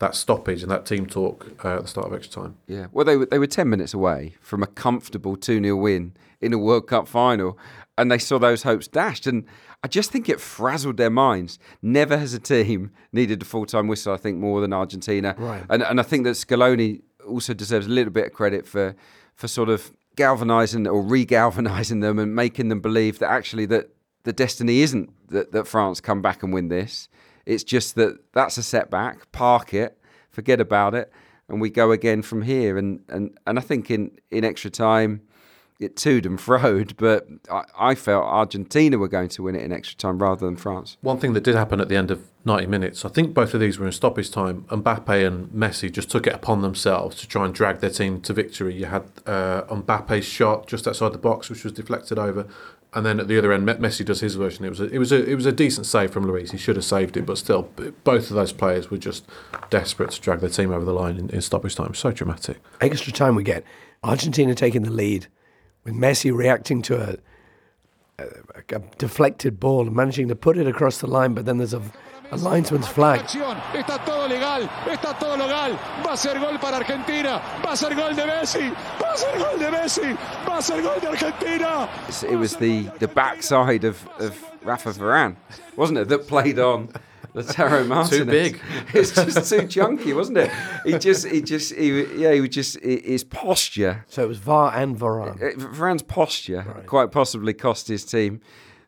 [0.00, 2.56] that stoppage and that team talk uh, at the start of extra time.
[2.66, 6.12] Yeah, well, they were they were ten minutes away from a comfortable two 0 win
[6.40, 7.58] in a World Cup final,
[7.98, 9.26] and they saw those hopes dashed.
[9.26, 9.44] And
[9.82, 11.58] I just think it frazzled their minds.
[11.82, 14.12] Never has a team needed a full time whistle.
[14.12, 15.34] I think more than Argentina.
[15.38, 15.64] Right.
[15.68, 18.94] And and I think that Scaloni also deserves a little bit of credit for
[19.34, 23.88] for sort of galvanizing or re-galvanizing them and making them believe that actually that
[24.24, 27.08] the destiny isn't that, that France come back and win this.
[27.46, 29.32] It's just that that's a setback.
[29.32, 29.98] Park it,
[30.30, 31.10] forget about it,
[31.48, 32.76] and we go again from here.
[32.76, 35.22] And and, and I think in, in extra time,
[35.80, 39.72] it toed and froed, but I, I felt Argentina were going to win it in
[39.72, 40.96] extra time rather than France.
[41.00, 43.60] One thing that did happen at the end of 90 minutes, I think both of
[43.60, 44.64] these were in stoppage time.
[44.68, 48.32] Mbappe and Messi just took it upon themselves to try and drag their team to
[48.32, 48.74] victory.
[48.74, 52.46] You had uh, Mbappe's shot just outside the box, which was deflected over,
[52.92, 54.64] and then at the other end, Messi does his version.
[54.64, 56.50] It was a, it was a, it was a decent save from Lloris.
[56.50, 57.70] He should have saved it, but still,
[58.04, 59.24] both of those players were just
[59.70, 61.94] desperate to drag their team over the line in, in stoppage time.
[61.94, 62.58] So dramatic.
[62.80, 63.64] Extra time we get.
[64.02, 65.28] Argentina taking the lead,
[65.84, 67.18] with Messi reacting to
[68.18, 71.58] a, a, a deflected ball and managing to put it across the line, but then
[71.58, 71.82] there's a,
[72.30, 73.20] a linesman's flag.
[73.20, 75.72] Está todo legal, está todo legal.
[76.04, 79.38] Va a ser gol para Argentina, va a ser gol de Messi, va a ser
[79.38, 81.88] gol de Messi, va a ser gol de Argentina.
[82.30, 85.36] It was the, the backside of, of Rafa Varane,
[85.76, 86.90] wasn't it, that played on
[87.34, 88.18] Lautaro Martinez.
[88.18, 88.60] Too big.
[88.94, 90.50] It's just too chunky, wasn't it?
[90.84, 94.04] He just, he just, he, yeah, he was just hi- his posture.
[94.08, 95.36] So it was VAR and Varane.
[95.42, 98.40] Uh, Varane's posture quite possibly cost his team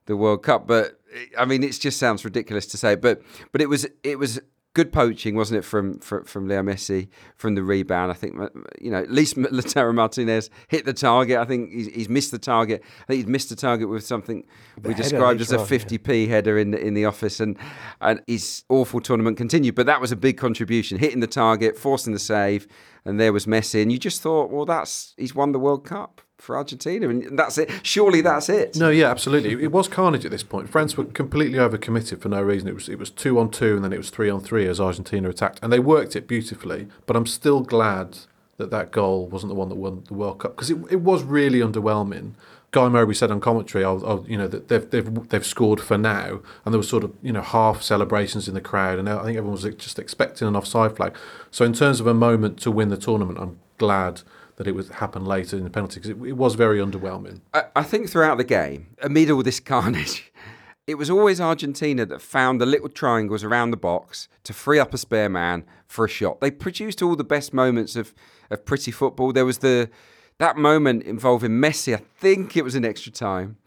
[0.07, 0.66] the World Cup.
[0.66, 0.98] But
[1.38, 2.94] I mean, it just sounds ridiculous to say.
[2.96, 4.40] But but it was it was
[4.74, 8.11] good poaching, wasn't it, from from, from Leo Messi from the rebound?
[8.11, 8.37] I think
[8.80, 11.38] you know at least Lautaro Martinez hit the target.
[11.38, 12.82] I think he's, he's missed the target.
[13.02, 14.44] I think he's missed the target with something
[14.82, 15.98] we described as a later on, yeah.
[15.98, 17.58] 50p header in the, in the office, and
[18.00, 19.74] and his awful tournament continued.
[19.74, 22.66] But that was a big contribution, hitting the target, forcing the save,
[23.04, 26.20] and there was Messi, and you just thought, well, that's he's won the World Cup
[26.42, 27.70] for Argentina, and that's it.
[27.85, 28.74] Surely that's it.
[28.74, 29.52] No, yeah, absolutely.
[29.62, 30.68] It was carnage at this point.
[30.68, 32.66] France were completely overcommitted for no reason.
[32.66, 34.81] It was it was two on two, and then it was three on three as
[34.81, 36.88] Argentina attacked, and they worked it beautifully.
[37.07, 38.18] But I'm still glad
[38.57, 41.22] that that goal wasn't the one that won the World Cup because it, it was
[41.22, 42.33] really underwhelming.
[42.72, 45.96] Guy Mowbray said on commentary, "I'll, I'll, you know, that they've they've they've scored for
[45.96, 49.22] now," and there was sort of you know half celebrations in the crowd, and I
[49.22, 51.16] think everyone was just expecting an offside flag.
[51.52, 54.22] So in terms of a moment to win the tournament, I'm glad
[54.56, 57.40] that it was happened later in the penalty because it, it was very underwhelming.
[57.54, 60.32] I, I think throughout the game, amid all this carnage,
[60.86, 64.92] it was always Argentina that found the little triangles around the box to free up
[64.92, 66.40] a spare man for a shot.
[66.40, 68.14] They produced all the best moments of,
[68.50, 69.32] of pretty football.
[69.32, 69.90] There was the
[70.38, 71.94] that moment involving Messi.
[71.94, 73.58] I think it was in extra time.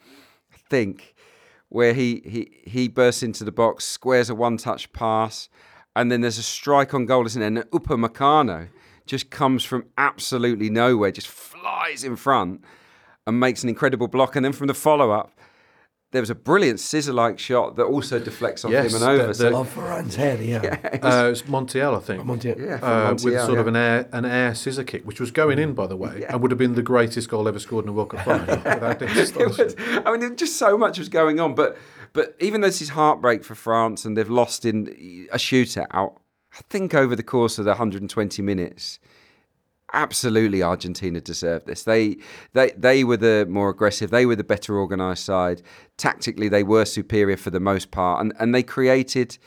[0.53, 1.15] I think
[1.69, 5.49] where he he he bursts into the box, squares a one-touch pass,
[5.95, 7.45] and then there's a strike on goal, isn't it?
[7.45, 8.69] And Upamecano
[9.05, 12.63] just comes from absolutely nowhere, just flies in front
[13.27, 14.35] and makes an incredible block.
[14.35, 15.31] And then from the follow-up,
[16.11, 19.27] there was a brilliant scissor-like shot that also deflects off Yes, him and over.
[19.27, 20.59] the- so the- Off Varane's head, yeah.
[21.03, 22.23] Uh, it was Montiel, I think.
[22.23, 22.57] Montiel.
[22.57, 25.31] yeah, from uh, with Montiel, sort of an air an air scissor kick, which was
[25.31, 27.89] going in, by the way, and would have been the greatest goal ever scored in
[27.89, 28.45] a World Cup final.
[29.01, 29.75] it was.
[30.05, 31.53] I mean, just so much was going on.
[31.53, 31.77] But
[32.13, 34.87] but even though this is heartbreak for France and they've lost in
[35.33, 36.15] a shootout,
[36.55, 38.99] I think over the course of the 120 minutes,
[39.93, 41.83] absolutely Argentina deserved this.
[41.83, 42.17] They
[42.53, 44.09] they they were the more aggressive.
[44.09, 45.61] They were the better organised side.
[45.97, 49.37] Tactically, they were superior for the most part, and and they created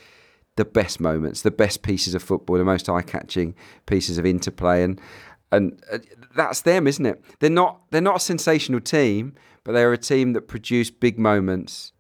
[0.57, 3.55] the best moments, the best pieces of football, the most eye-catching
[3.87, 5.01] pieces of interplay, and
[5.53, 5.99] and uh,
[6.35, 7.23] that's them, isn't it?
[7.41, 11.93] They're not they're not a sensational team, but they're a team that produce big moments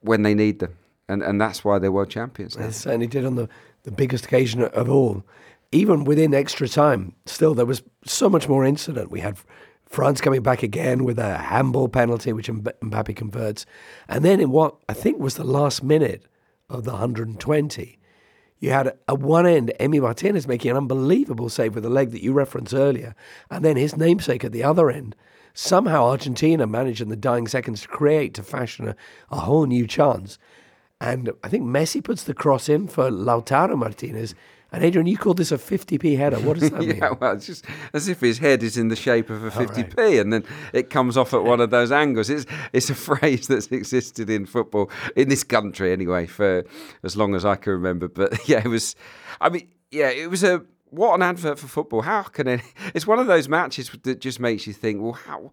[0.00, 0.76] when they need them,
[1.08, 2.54] and and that's why they're world champions.
[2.54, 3.48] They certainly did on the
[3.86, 5.24] the biggest occasion of all.
[5.72, 9.10] Even within extra time, still there was so much more incident.
[9.10, 9.38] We had
[9.86, 13.64] France coming back again with a handball penalty, which Mbappe converts,
[14.08, 16.24] and then in what I think was the last minute
[16.68, 17.98] of the 120,
[18.58, 22.22] you had at one end Emi Martinez making an unbelievable save with the leg that
[22.22, 23.14] you referenced earlier,
[23.50, 25.14] and then his namesake at the other end.
[25.54, 28.96] Somehow Argentina managed in the dying seconds to create, to fashion a,
[29.30, 30.38] a whole new chance.
[31.00, 34.34] And I think Messi puts the cross in for Lautaro Martinez.
[34.72, 36.38] And Adrian, you called this a 50p header.
[36.40, 36.96] What does that mean?
[36.96, 39.96] yeah, well, it's just as if his head is in the shape of a 50p
[39.96, 40.18] right.
[40.18, 42.30] and then it comes off at one of those angles.
[42.30, 46.64] It's, it's a phrase that's existed in football, in this country anyway, for
[47.02, 48.08] as long as I can remember.
[48.08, 48.96] But yeah, it was,
[49.40, 52.02] I mean, yeah, it was a, what an advert for football.
[52.02, 52.60] How can it,
[52.94, 55.52] it's one of those matches that just makes you think, well, how,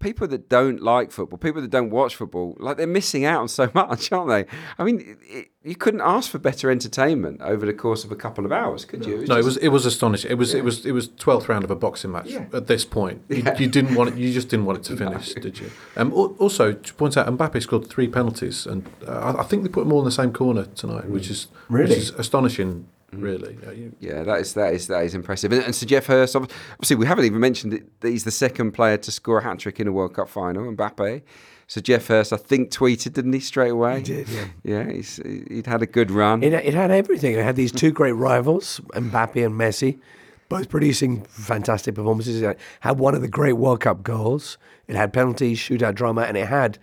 [0.00, 3.48] people that don't like football, people that don't watch football, like they're missing out on
[3.48, 4.46] so much, aren't they?
[4.78, 8.46] I mean, it, you couldn't ask for better entertainment over the course of a couple
[8.46, 9.20] of hours, could you?
[9.20, 9.38] It no, just...
[9.38, 10.30] it was it was astonishing.
[10.30, 10.60] It was yeah.
[10.60, 12.46] it was it was twelfth round of a boxing match yeah.
[12.52, 13.22] at this point.
[13.28, 13.58] You, yeah.
[13.58, 14.16] you, didn't want it.
[14.16, 15.42] You just didn't want it to finish, no.
[15.42, 15.70] did you?
[15.96, 19.84] Um, also, to point out, Mbappe scored three penalties, and uh, I think they put
[19.84, 21.10] them all in the same corner tonight, mm.
[21.10, 22.88] which is really which is astonishing.
[23.14, 23.22] Mm.
[23.22, 23.58] really.
[23.62, 23.96] Yeah, you...
[24.00, 25.52] yeah, that is that is that is impressive.
[25.52, 28.96] And, and so Geoff Hurst, obviously, we haven't even mentioned that he's the second player
[28.98, 30.72] to score a hat trick in a World Cup final.
[30.72, 31.22] Mbappe.
[31.66, 33.98] So Geoff Hurst, I think, tweeted, didn't he, straight away?
[33.98, 34.44] He did, yeah.
[34.64, 36.42] Yeah, he's, he'd had a good run.
[36.42, 37.34] It, it had everything.
[37.34, 40.00] It had these two great rivals, Mbappe and Messi,
[40.48, 42.42] both producing fantastic performances.
[42.42, 44.58] It had one of the great World Cup goals.
[44.88, 46.80] It had penalties, shootout drama, and it had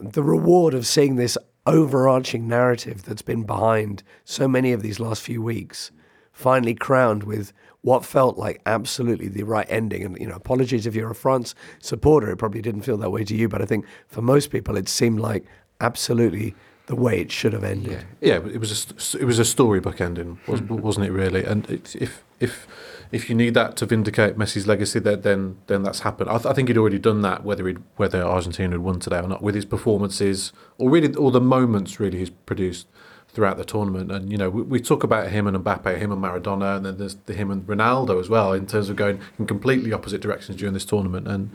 [0.00, 5.22] the reward of seeing this overarching narrative that's been behind so many of these last
[5.22, 5.90] few weeks
[6.32, 10.04] finally crowned with what felt like absolutely the right ending.
[10.04, 13.24] And, you know, apologies if you're a France supporter, it probably didn't feel that way
[13.24, 15.44] to you, but I think for most people it seemed like
[15.80, 16.54] absolutely
[16.86, 18.04] the way it should have ended.
[18.20, 21.44] Yeah, yeah it was a, it was a storybook ending, wasn't it really?
[21.44, 22.66] And it, if, if,
[23.12, 26.30] if you need that to vindicate Messi's legacy, then then that's happened.
[26.30, 29.18] I, th- I think he'd already done that, whether he'd, whether Argentina had won today
[29.18, 32.86] or not, with his performances or really all the moments really he's produced
[33.32, 34.10] throughout the tournament.
[34.10, 36.98] And you know, we, we talk about him and Mbappe, him and Maradona, and then
[36.98, 40.58] there's the him and Ronaldo as well in terms of going in completely opposite directions
[40.58, 41.26] during this tournament.
[41.26, 41.50] And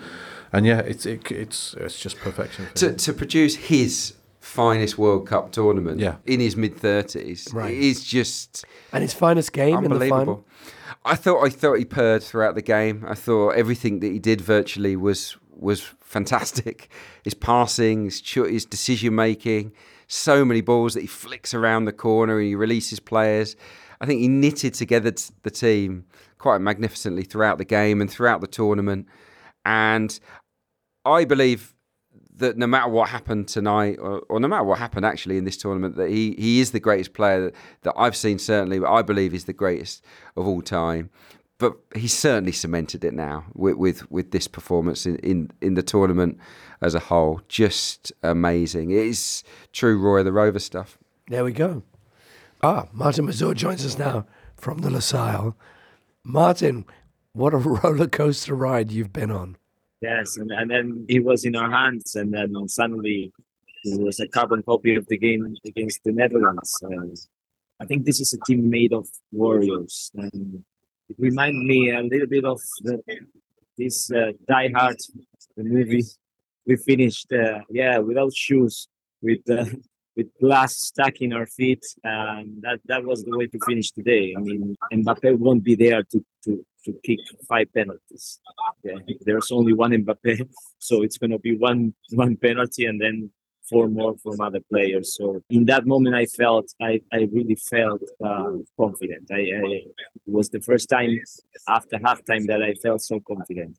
[0.51, 2.67] and yeah, it's it, it's it's just perfection.
[2.75, 4.13] To to produce his
[4.45, 6.17] finest World Cup tournament yeah.
[6.25, 7.73] in his mid thirties right.
[7.73, 10.45] is just and his finest game in the final.
[11.03, 13.03] I thought I thought he purred throughout the game.
[13.07, 16.89] I thought everything that he did virtually was was fantastic.
[17.23, 19.71] His passing, his, his decision making,
[20.05, 23.55] so many balls that he flicks around the corner and he releases players.
[23.99, 26.05] I think he knitted together the team
[26.37, 29.07] quite magnificently throughout the game and throughout the tournament.
[29.65, 30.19] And
[31.03, 31.74] I believe
[32.37, 35.57] that no matter what happened tonight, or, or, no matter what happened actually in this
[35.57, 39.01] tournament, that he, he is the greatest player that, that I've seen, certainly, but I
[39.01, 40.03] believe he's the greatest
[40.35, 41.09] of all time.
[41.57, 45.83] But he's certainly cemented it now with with, with this performance in, in, in the
[45.83, 46.37] tournament
[46.81, 47.41] as a whole.
[47.47, 48.91] Just amazing.
[48.91, 50.97] It is true Roy the Rover stuff.
[51.29, 51.83] There we go.
[52.61, 54.25] Ah, Martin Mazur joins us now
[54.57, 55.55] from the Lusail.
[56.23, 56.85] Martin,
[57.31, 59.55] what a roller coaster ride you've been on.
[60.05, 63.33] Yes, and, and then he was in our hands, and then suddenly
[63.83, 66.71] it was a carbon copy of the game against the Netherlands.
[66.83, 67.17] And
[67.81, 70.63] I think this is a team made of warriors, and
[71.09, 72.95] it reminded me a little bit of the,
[73.79, 74.99] this uh, Die Hard,
[75.57, 76.03] the movie
[76.67, 77.29] we finished.
[77.33, 78.87] Uh, yeah, without shoes,
[79.23, 79.65] with uh,
[80.15, 84.33] with glass stuck in our feet, and that that was the way to finish today.
[84.37, 88.39] I mean, Mbappe won't be there to to to kick five penalties.
[88.83, 90.47] Yeah, there's only one Mbappe,
[90.79, 93.31] so it's going to be one one penalty and then
[93.69, 95.15] four more from other players.
[95.15, 99.29] So in that moment, I felt I, I really felt uh, confident.
[99.31, 99.71] I, I,
[100.27, 101.19] it was the first time
[101.67, 103.77] after halftime that I felt so confident.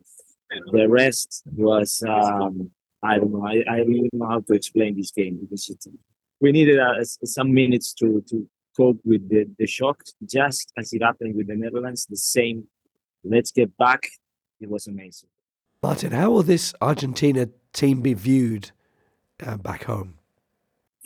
[0.73, 2.71] The rest was um,
[3.03, 3.47] I don't know.
[3.47, 5.85] I, I really don't know how to explain this game because it,
[6.41, 11.03] we needed uh, some minutes to to cope with the, the shock, just as it
[11.03, 12.07] happened with the Netherlands.
[12.07, 12.69] The same
[13.25, 14.07] let's get back.
[14.61, 15.29] It was amazing.
[15.83, 18.71] Martin, how will this Argentina team be viewed
[19.45, 20.15] uh, back home?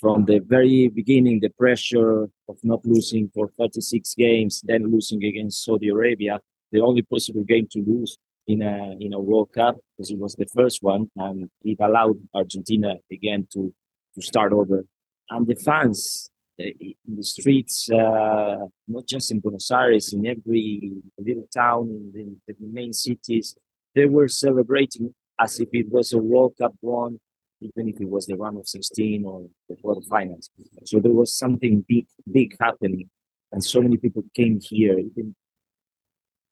[0.01, 5.62] From the very beginning, the pressure of not losing for 36 games, then losing against
[5.62, 6.41] Saudi Arabia,
[6.72, 8.16] the only possible game to lose
[8.47, 12.16] in a in a World Cup because it was the first one, and it allowed
[12.35, 13.74] Argentina again to
[14.14, 14.85] to start over.
[15.31, 20.93] And the fans uh, in the streets, uh, not just in Buenos Aires, in every
[21.18, 23.57] little town, in the, the main cities,
[23.95, 27.18] they were celebrating as if it was a World Cup won,
[27.61, 30.51] even if it was the round of 16 or the World Finals.
[30.85, 33.09] So there was something big, big happening,
[33.53, 34.99] and so many people came here.
[34.99, 35.35] Even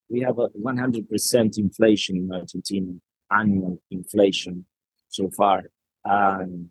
[0.09, 2.93] we have a 100% inflation in Argentina,
[3.31, 4.65] annual inflation
[5.09, 5.65] so far.
[6.05, 6.71] And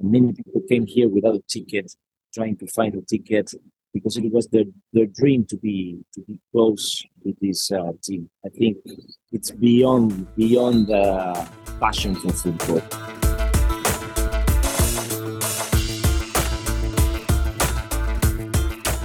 [0.00, 1.92] many people came here without a ticket,
[2.34, 3.52] trying to find a ticket
[3.92, 8.28] because it was their, their dream to be to be close to this uh, team.
[8.44, 8.76] I think
[9.32, 11.48] it's beyond beyond the
[11.80, 12.82] passion for football.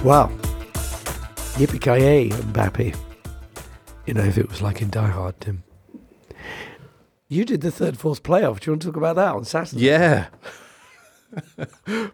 [0.04, 0.30] Wow.
[1.56, 2.94] Yippee-ki-yay, Mbappe.
[4.06, 5.62] You know, if it was like in Die Hard, Tim.
[7.26, 8.60] You did the third, fourth playoff.
[8.60, 9.80] Do you want to talk about that on Saturday?
[9.80, 10.26] Yeah.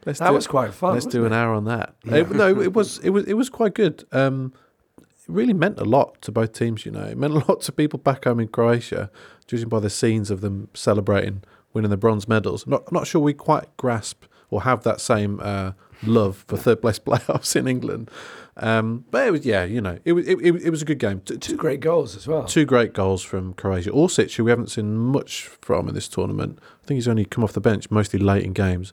[0.04, 0.94] that was quite fun.
[0.94, 1.36] Let's do an it?
[1.36, 1.94] hour on that.
[2.04, 2.16] Yeah.
[2.16, 4.04] It- no, it was it was it was quite good.
[4.12, 4.52] Um,
[5.00, 6.84] it really meant a lot to both teams.
[6.86, 9.10] You know, it meant a lot to people back home in Croatia,
[9.46, 11.42] judging by the scenes of them celebrating
[11.72, 12.66] winning the bronze medals.
[12.66, 16.98] Not not sure we quite grasp or have that same uh, love for third place
[17.06, 18.10] playoffs in England.
[18.56, 20.98] Um, but it was yeah, you know, it was it, it, it was a good
[20.98, 21.20] game.
[21.20, 22.44] T- Two great goals as well.
[22.44, 23.90] Two great goals from Croatia.
[23.90, 26.58] Orsic, who we haven't seen much from in this tournament.
[26.82, 28.92] I think he's only come off the bench mostly late in games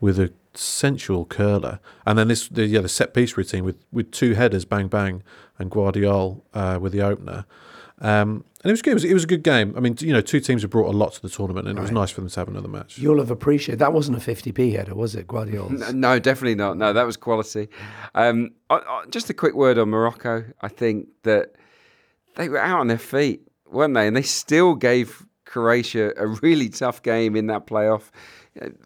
[0.00, 1.78] with a sensual curler.
[2.04, 5.22] And then this, the, yeah, the set piece routine with, with two headers, bang bang,
[5.58, 7.44] and Gvardiol uh, with the opener.
[8.00, 8.92] Um, and it was good.
[8.92, 9.74] It was, it was a good game.
[9.76, 11.82] I mean, you know, two teams have brought a lot to the tournament, and it
[11.82, 12.98] was nice for them to have another match.
[12.98, 15.82] You'll have appreciated that wasn't a 50p header, was it, Guardiola's?
[15.82, 16.76] N- No, definitely not.
[16.76, 17.68] No, that was quality.
[18.14, 20.44] Um, I, I, just a quick word on Morocco.
[20.60, 21.54] I think that
[22.36, 24.06] they were out on their feet, weren't they?
[24.06, 28.10] And they still gave Croatia a really tough game in that playoff.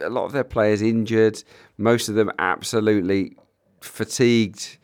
[0.01, 1.43] A lot of their players injured,
[1.77, 3.37] most of them absolutely
[3.81, 4.79] fatigued.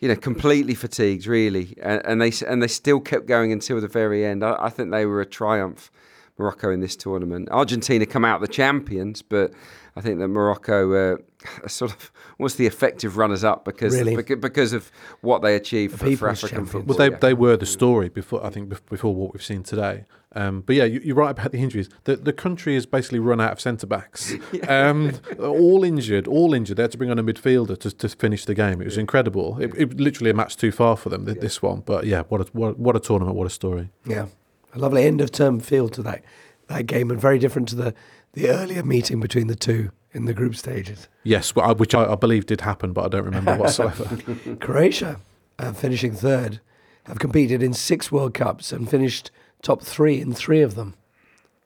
[0.00, 3.88] You know, completely fatigued, really, and, and they and they still kept going until the
[3.88, 4.44] very end.
[4.44, 5.90] I, I think they were a triumph.
[6.38, 7.48] Morocco in this tournament.
[7.50, 9.52] Argentina come out the champions, but
[9.96, 11.16] I think that Morocco uh,
[11.64, 14.16] are sort of was the effective runners up because Really?
[14.16, 16.70] beca- because of what they achieved for, for African champions.
[16.72, 16.96] football.
[16.96, 17.18] Well, they, yeah.
[17.20, 18.44] they were the story before.
[18.44, 20.04] I think before what we've seen today.
[20.34, 21.88] Um, but yeah, you, you're right about the injuries.
[22.04, 24.34] The the country has basically run out of centre backs.
[24.68, 26.76] um, all injured, all injured.
[26.76, 28.80] They had to bring on a midfielder to, to finish the game.
[28.82, 29.58] It was incredible.
[29.58, 31.24] It, it literally a match too far for them.
[31.24, 33.36] th- This one, but yeah, what a what, what a tournament.
[33.36, 33.88] What a story.
[34.04, 34.26] Yeah,
[34.74, 36.22] a lovely end of term feel to that
[36.68, 37.94] that game, and very different to the
[38.34, 41.08] the earlier meeting between the two in the group stages.
[41.22, 44.16] Yes, well, I- which I, I believe did happen, but I don't remember whatsoever.
[44.60, 45.20] Croatia,
[45.58, 46.60] uh, finishing third,
[47.04, 49.30] have competed in six World Cups and finished
[49.62, 50.94] top three in three of them.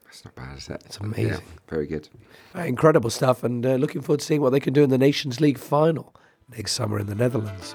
[0.04, 0.82] That's not bad, is it?
[0.86, 1.26] It's amazing.
[1.28, 1.38] Yeah,
[1.68, 2.08] very good.
[2.54, 4.98] Uh, incredible stuff, and uh, looking forward to seeing what they can do in the
[4.98, 6.14] Nations League final
[6.54, 7.74] next summer in the Netherlands.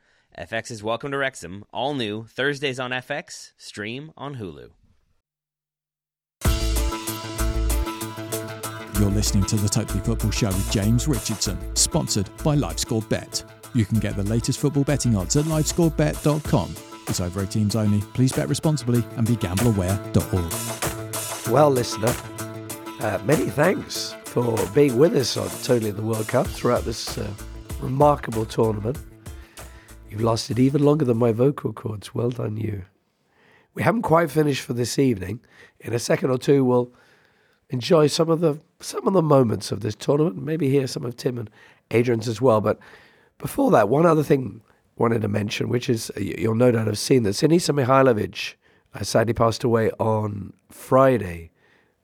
[0.37, 4.69] FX's Welcome to Wrexham, all new, Thursdays on FX, stream on Hulu.
[8.99, 13.43] You're listening to the Totally Football Show with James Richardson, sponsored by LiveScore Bet.
[13.73, 16.75] You can get the latest football betting odds at livescorebet.com.
[17.07, 18.01] It's over 18s only.
[18.13, 21.51] Please bet responsibly and be gambleaware.org.
[21.51, 22.13] Well, listener,
[23.01, 27.17] uh, many thanks for being with us on Totally in the World Cup throughout this
[27.17, 27.27] uh,
[27.81, 28.97] remarkable tournament.
[30.11, 32.13] You've lasted even longer than my vocal cords.
[32.13, 32.83] Well done, you.
[33.73, 35.39] We haven't quite finished for this evening.
[35.79, 36.91] In a second or two, we'll
[37.69, 40.35] enjoy some of the some of the moments of this tournament.
[40.43, 41.49] Maybe hear some of Tim and
[41.91, 42.59] Adrian's as well.
[42.59, 42.77] But
[43.37, 46.87] before that, one other thing I wanted to mention, which is you- you'll no doubt
[46.87, 48.55] have seen that Sinisa Mihailovic
[48.93, 51.51] uh, sadly passed away on Friday.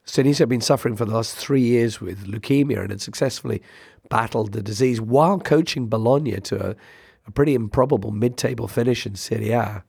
[0.05, 3.61] Sinisa had been suffering for the last three years with leukemia and had successfully
[4.09, 6.75] battled the disease while coaching Bologna to a,
[7.27, 9.83] a pretty improbable mid-table finish in Serie A.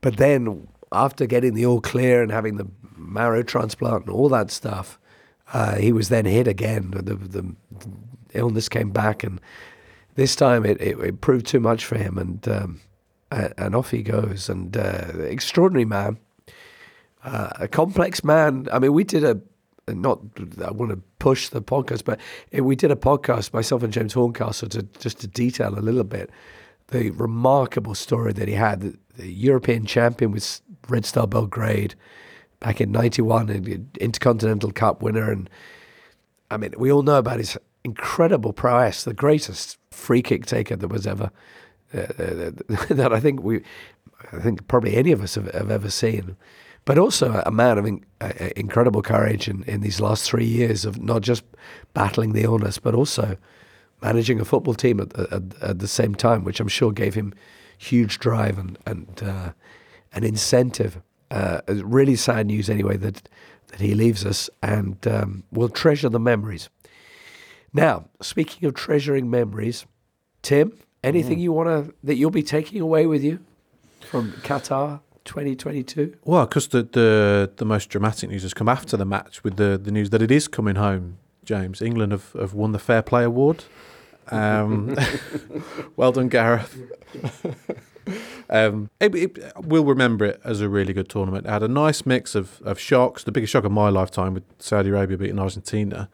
[0.00, 4.50] But then, after getting the all clear and having the marrow transplant and all that
[4.50, 4.98] stuff,
[5.52, 6.90] uh, he was then hit again.
[6.90, 7.56] The, the, the,
[8.32, 9.40] illness came back, and
[10.16, 12.80] this time it, it, it proved too much for him, and um,
[13.30, 14.48] and off he goes.
[14.48, 16.18] And uh, extraordinary man,
[17.22, 18.68] uh, a complex man.
[18.72, 19.40] I mean, we did a
[19.88, 20.20] not
[20.64, 22.20] I want to push the podcast, but
[22.52, 26.30] we did a podcast myself and James Horncastle to just to detail a little bit
[26.88, 28.80] the remarkable story that he had.
[28.80, 31.94] The, the European champion with Red Star Belgrade
[32.60, 35.48] back in '91, an Intercontinental Cup winner, and
[36.50, 40.88] I mean we all know about his incredible prowess, the greatest free kick taker that
[40.88, 41.30] was ever
[41.92, 42.06] uh,
[42.90, 43.62] that I think we,
[44.32, 46.36] I think probably any of us have, have ever seen
[46.84, 50.84] but also a man of in, uh, incredible courage in, in these last three years
[50.84, 51.44] of not just
[51.94, 53.36] battling the illness, but also
[54.02, 57.34] managing a football team at, at, at the same time, which I'm sure gave him
[57.78, 59.52] huge drive and and uh,
[60.12, 61.00] an incentive.
[61.30, 63.28] Uh, really sad news, anyway, that
[63.68, 66.68] that he leaves us, and um, we'll treasure the memories.
[67.72, 69.84] Now, speaking of treasuring memories,
[70.42, 71.42] Tim, anything mm.
[71.42, 73.40] you want to that you'll be taking away with you
[74.00, 75.00] from Qatar?
[75.24, 76.16] 2022?
[76.24, 79.78] Well, because the, the the most dramatic news has come after the match with the,
[79.82, 81.80] the news that it is coming home, James.
[81.82, 83.64] England have, have won the Fair Play Award.
[84.30, 84.96] Um,
[85.96, 86.78] well done, Gareth.
[88.50, 91.46] um, it, it, we'll remember it as a really good tournament.
[91.46, 93.24] It had a nice mix of, of shocks.
[93.24, 96.08] The biggest shock of my lifetime with Saudi Arabia beating Argentina,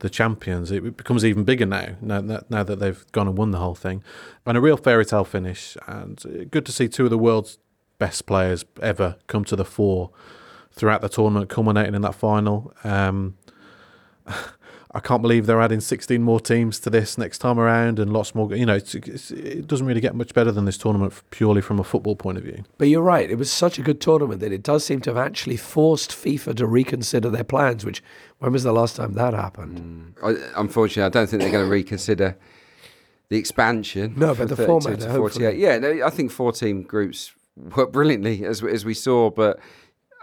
[0.00, 0.70] the champions.
[0.70, 4.02] It becomes even bigger now, now, now that they've gone and won the whole thing.
[4.44, 5.76] And a real fairy tale finish.
[5.86, 7.58] And good to see two of the world's
[7.98, 10.10] best players ever come to the fore
[10.72, 12.72] throughout the tournament, culminating in that final.
[12.84, 13.36] Um,
[14.96, 18.34] I can't believe they're adding 16 more teams to this next time around and lots
[18.34, 18.54] more.
[18.54, 21.78] You know, it's, it's, it doesn't really get much better than this tournament purely from
[21.78, 22.64] a football point of view.
[22.78, 23.30] But you're right.
[23.30, 26.56] It was such a good tournament that it does seem to have actually forced FIFA
[26.56, 28.02] to reconsider their plans, which,
[28.38, 30.14] when was the last time that happened?
[30.22, 30.52] Mm.
[30.56, 32.38] Unfortunately, I don't think they're going to reconsider
[33.28, 34.14] the expansion.
[34.16, 35.02] No, but the format.
[35.02, 35.58] 48.
[35.58, 37.34] Yeah, no, I think 14 groups
[37.76, 39.58] work brilliantly as as we saw, but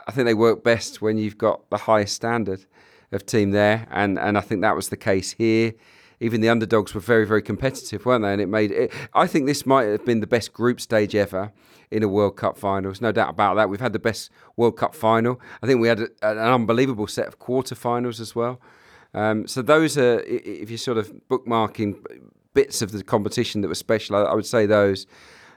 [0.08, 2.66] I think they work best when you've got the highest standard
[3.12, 5.74] of team there, and and I think that was the case here.
[6.20, 8.32] Even the underdogs were very very competitive, weren't they?
[8.32, 8.94] And it made it.
[9.14, 11.52] I think this might have been the best group stage ever
[11.92, 12.90] in a World Cup final.
[12.90, 13.70] There's no doubt about that.
[13.70, 15.40] We've had the best World Cup final.
[15.62, 18.60] I think we had a, an unbelievable set of quarterfinals as well.
[19.14, 22.04] Um, so those are, if you're sort of bookmarking
[22.56, 25.06] bits of the competition that were special, I, I would say those.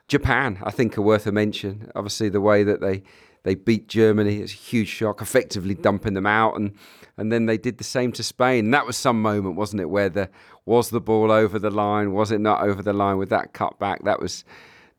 [0.09, 1.91] Japan, I think, are worth a mention.
[1.95, 3.03] Obviously, the way that they
[3.43, 6.75] they beat Germany is a huge shock, effectively dumping them out, and
[7.17, 8.71] and then they did the same to Spain.
[8.71, 9.91] That was some moment, wasn't it?
[9.91, 10.29] Where the
[10.65, 12.13] was the ball over the line?
[12.13, 14.05] Was it not over the line with that cutback?
[14.05, 14.45] That was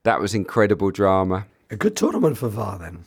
[0.04, 1.46] that was incredible drama.
[1.70, 3.06] A good tournament for VAR then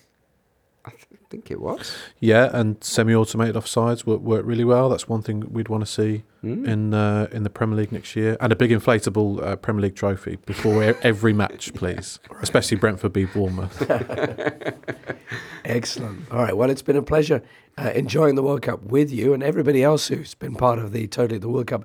[1.31, 1.97] think it was.
[2.19, 4.89] Yeah, and semi-automated offsides work, work really well.
[4.89, 6.67] That's one thing we'd want to see mm.
[6.67, 9.95] in uh, in the Premier League next year, and a big inflatable uh, Premier League
[9.95, 12.19] trophy before every match, please.
[12.43, 13.91] Especially Brentford beat Bournemouth.
[15.65, 16.31] Excellent.
[16.31, 16.57] All right.
[16.57, 17.43] Well, it's been a pleasure
[17.79, 21.07] uh, enjoying the World Cup with you and everybody else who's been part of the
[21.07, 21.85] Totally the World Cup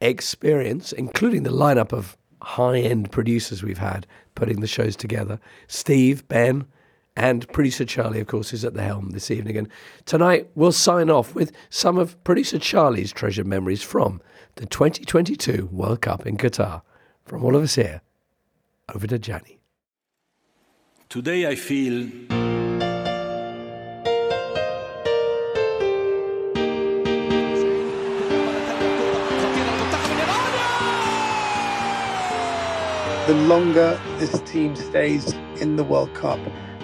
[0.00, 5.40] experience, including the lineup of high-end producers we've had putting the shows together.
[5.66, 6.66] Steve, Ben.
[7.16, 9.56] And producer Charlie, of course, is at the helm this evening.
[9.56, 9.68] And
[10.04, 14.20] tonight we'll sign off with some of producer Charlie's treasured memories from
[14.56, 16.82] the 2022 World Cup in Qatar.
[17.24, 18.02] From all of us here,
[18.94, 19.58] over to Gianni.
[21.08, 22.08] Today I feel.
[33.26, 36.38] The longer this team stays in the World Cup,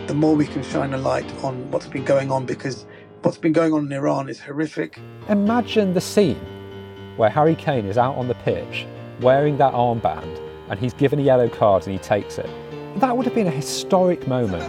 [0.07, 2.87] the more we can shine a light on what's been going on because
[3.23, 4.99] what's been going on in Iran is horrific.
[5.29, 6.41] Imagine the scene
[7.17, 8.87] where Harry Kane is out on the pitch
[9.21, 12.51] wearing that armband and he's given a yellow card and he takes it.
[12.97, 14.63] That would have been a historic moment.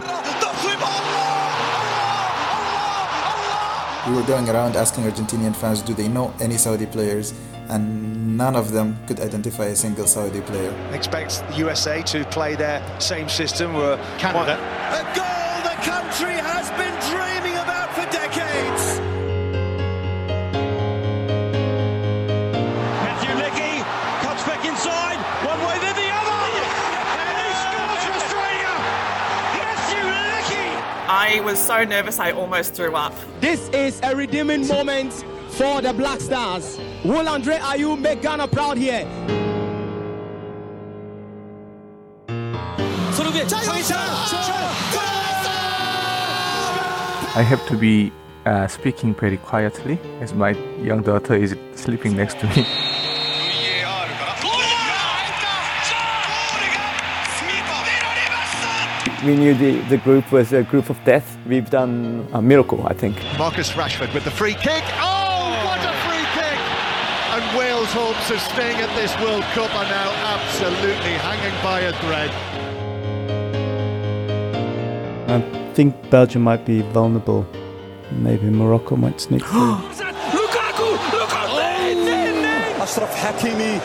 [4.06, 7.32] We were going around asking Argentinian fans, do they know any Saudi players?
[7.74, 10.72] And none of them could identify a single Saudi player.
[10.92, 13.74] Expect the USA to play their same system.
[13.74, 14.54] We're Canada.
[14.94, 19.00] A goal the country has been dreaming about for decades.
[23.02, 23.82] Matthew Leckie
[24.22, 26.42] cuts back inside, one way then the other,
[27.18, 28.72] and he scores for Australia.
[29.58, 30.78] Matthew Leckie.
[31.10, 33.14] I was so nervous I almost threw up.
[33.40, 35.12] This is a redeeming moment
[35.54, 36.78] for the Black Stars.
[37.04, 39.06] Will Andre Ayew make Ghana proud here?
[47.36, 48.12] I have to be
[48.46, 50.50] uh, speaking very quietly as my
[50.82, 52.64] young daughter is sleeping next to me.
[59.24, 61.38] We knew the, the group was a group of death.
[61.46, 63.16] We've done a miracle, I think.
[63.38, 64.84] Marcus Rashford with the free kick.
[65.00, 66.58] Oh, what a free kick!
[67.32, 71.93] And Wales' hopes of staying at this World Cup are now absolutely hanging by a
[72.01, 72.31] thread.
[75.35, 75.37] I
[75.75, 77.45] think Belgium might be vulnerable.
[78.11, 79.77] Maybe Morocco might sneak through.
[80.33, 81.59] لوكاكو لوكاكو
[82.83, 83.79] اشرف حكيمي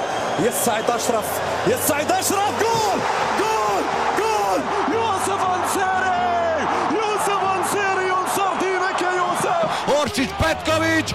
[0.46, 2.98] يسعد اشرف يسعد اشرف جول
[3.40, 3.82] جول
[4.18, 4.60] جول
[4.94, 6.68] يوسف انسيري
[6.98, 11.14] يوسف انسيري ينصر دينك يا يوسف Orsic Petkovic.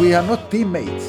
[0.00, 1.06] We are not teammates.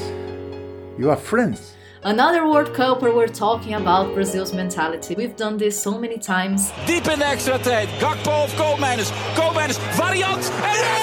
[0.98, 1.74] You are friends.
[2.04, 5.16] Another World Cup where we're talking about Brazil's mentality.
[5.16, 6.70] We've done this so many times.
[6.86, 7.88] Deep in de extra tijd.
[8.00, 9.10] Gakpo of Koopmeiners.
[9.36, 10.44] Koopmeiners, variant.
[10.62, 11.00] En ja,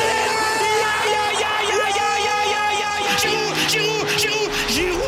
[0.85, 3.13] ja, ja, ja, ja, ja, ja, ja, ja.
[3.23, 5.03] Giroud, Giroud, Giroud, Giroud.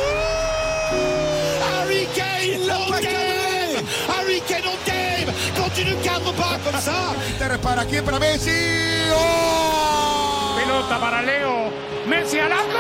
[1.69, 3.85] Harry Kane on game.
[4.09, 5.29] Harry Kane on game.
[5.57, 7.15] Quand tu ne cadres pas comme ça.
[7.29, 9.13] Inter para aquí, para Messi.
[9.13, 10.57] ¡Oh!
[10.57, 11.92] Pelota para Leo.
[12.13, 12.79] Messi al arco.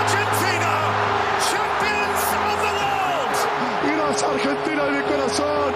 [0.00, 0.72] Argentina,
[1.48, 3.36] champions of the world.
[3.86, 5.72] Gracias Argentina de mi corazón.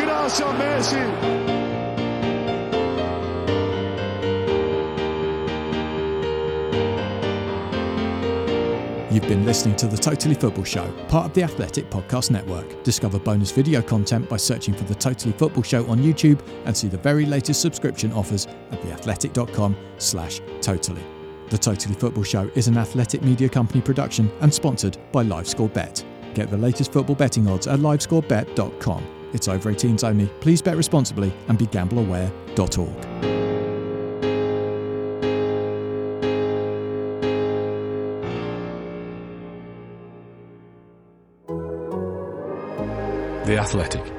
[0.00, 1.57] Gracias Messi.
[9.18, 12.84] You've been listening to the Totally Football Show, part of the Athletic Podcast Network.
[12.84, 16.86] Discover bonus video content by searching for the Totally Football Show on YouTube and see
[16.86, 21.02] the very latest subscription offers at theathletic.com slash totally.
[21.48, 26.04] The Totally Football Show is an athletic media company production and sponsored by LiveScore Bet.
[26.34, 29.04] Get the latest football betting odds at livescorebet.com.
[29.32, 30.28] It's over 18s only.
[30.40, 33.47] Please bet responsibly and be gambleaware.org.
[43.48, 44.17] The Athletic.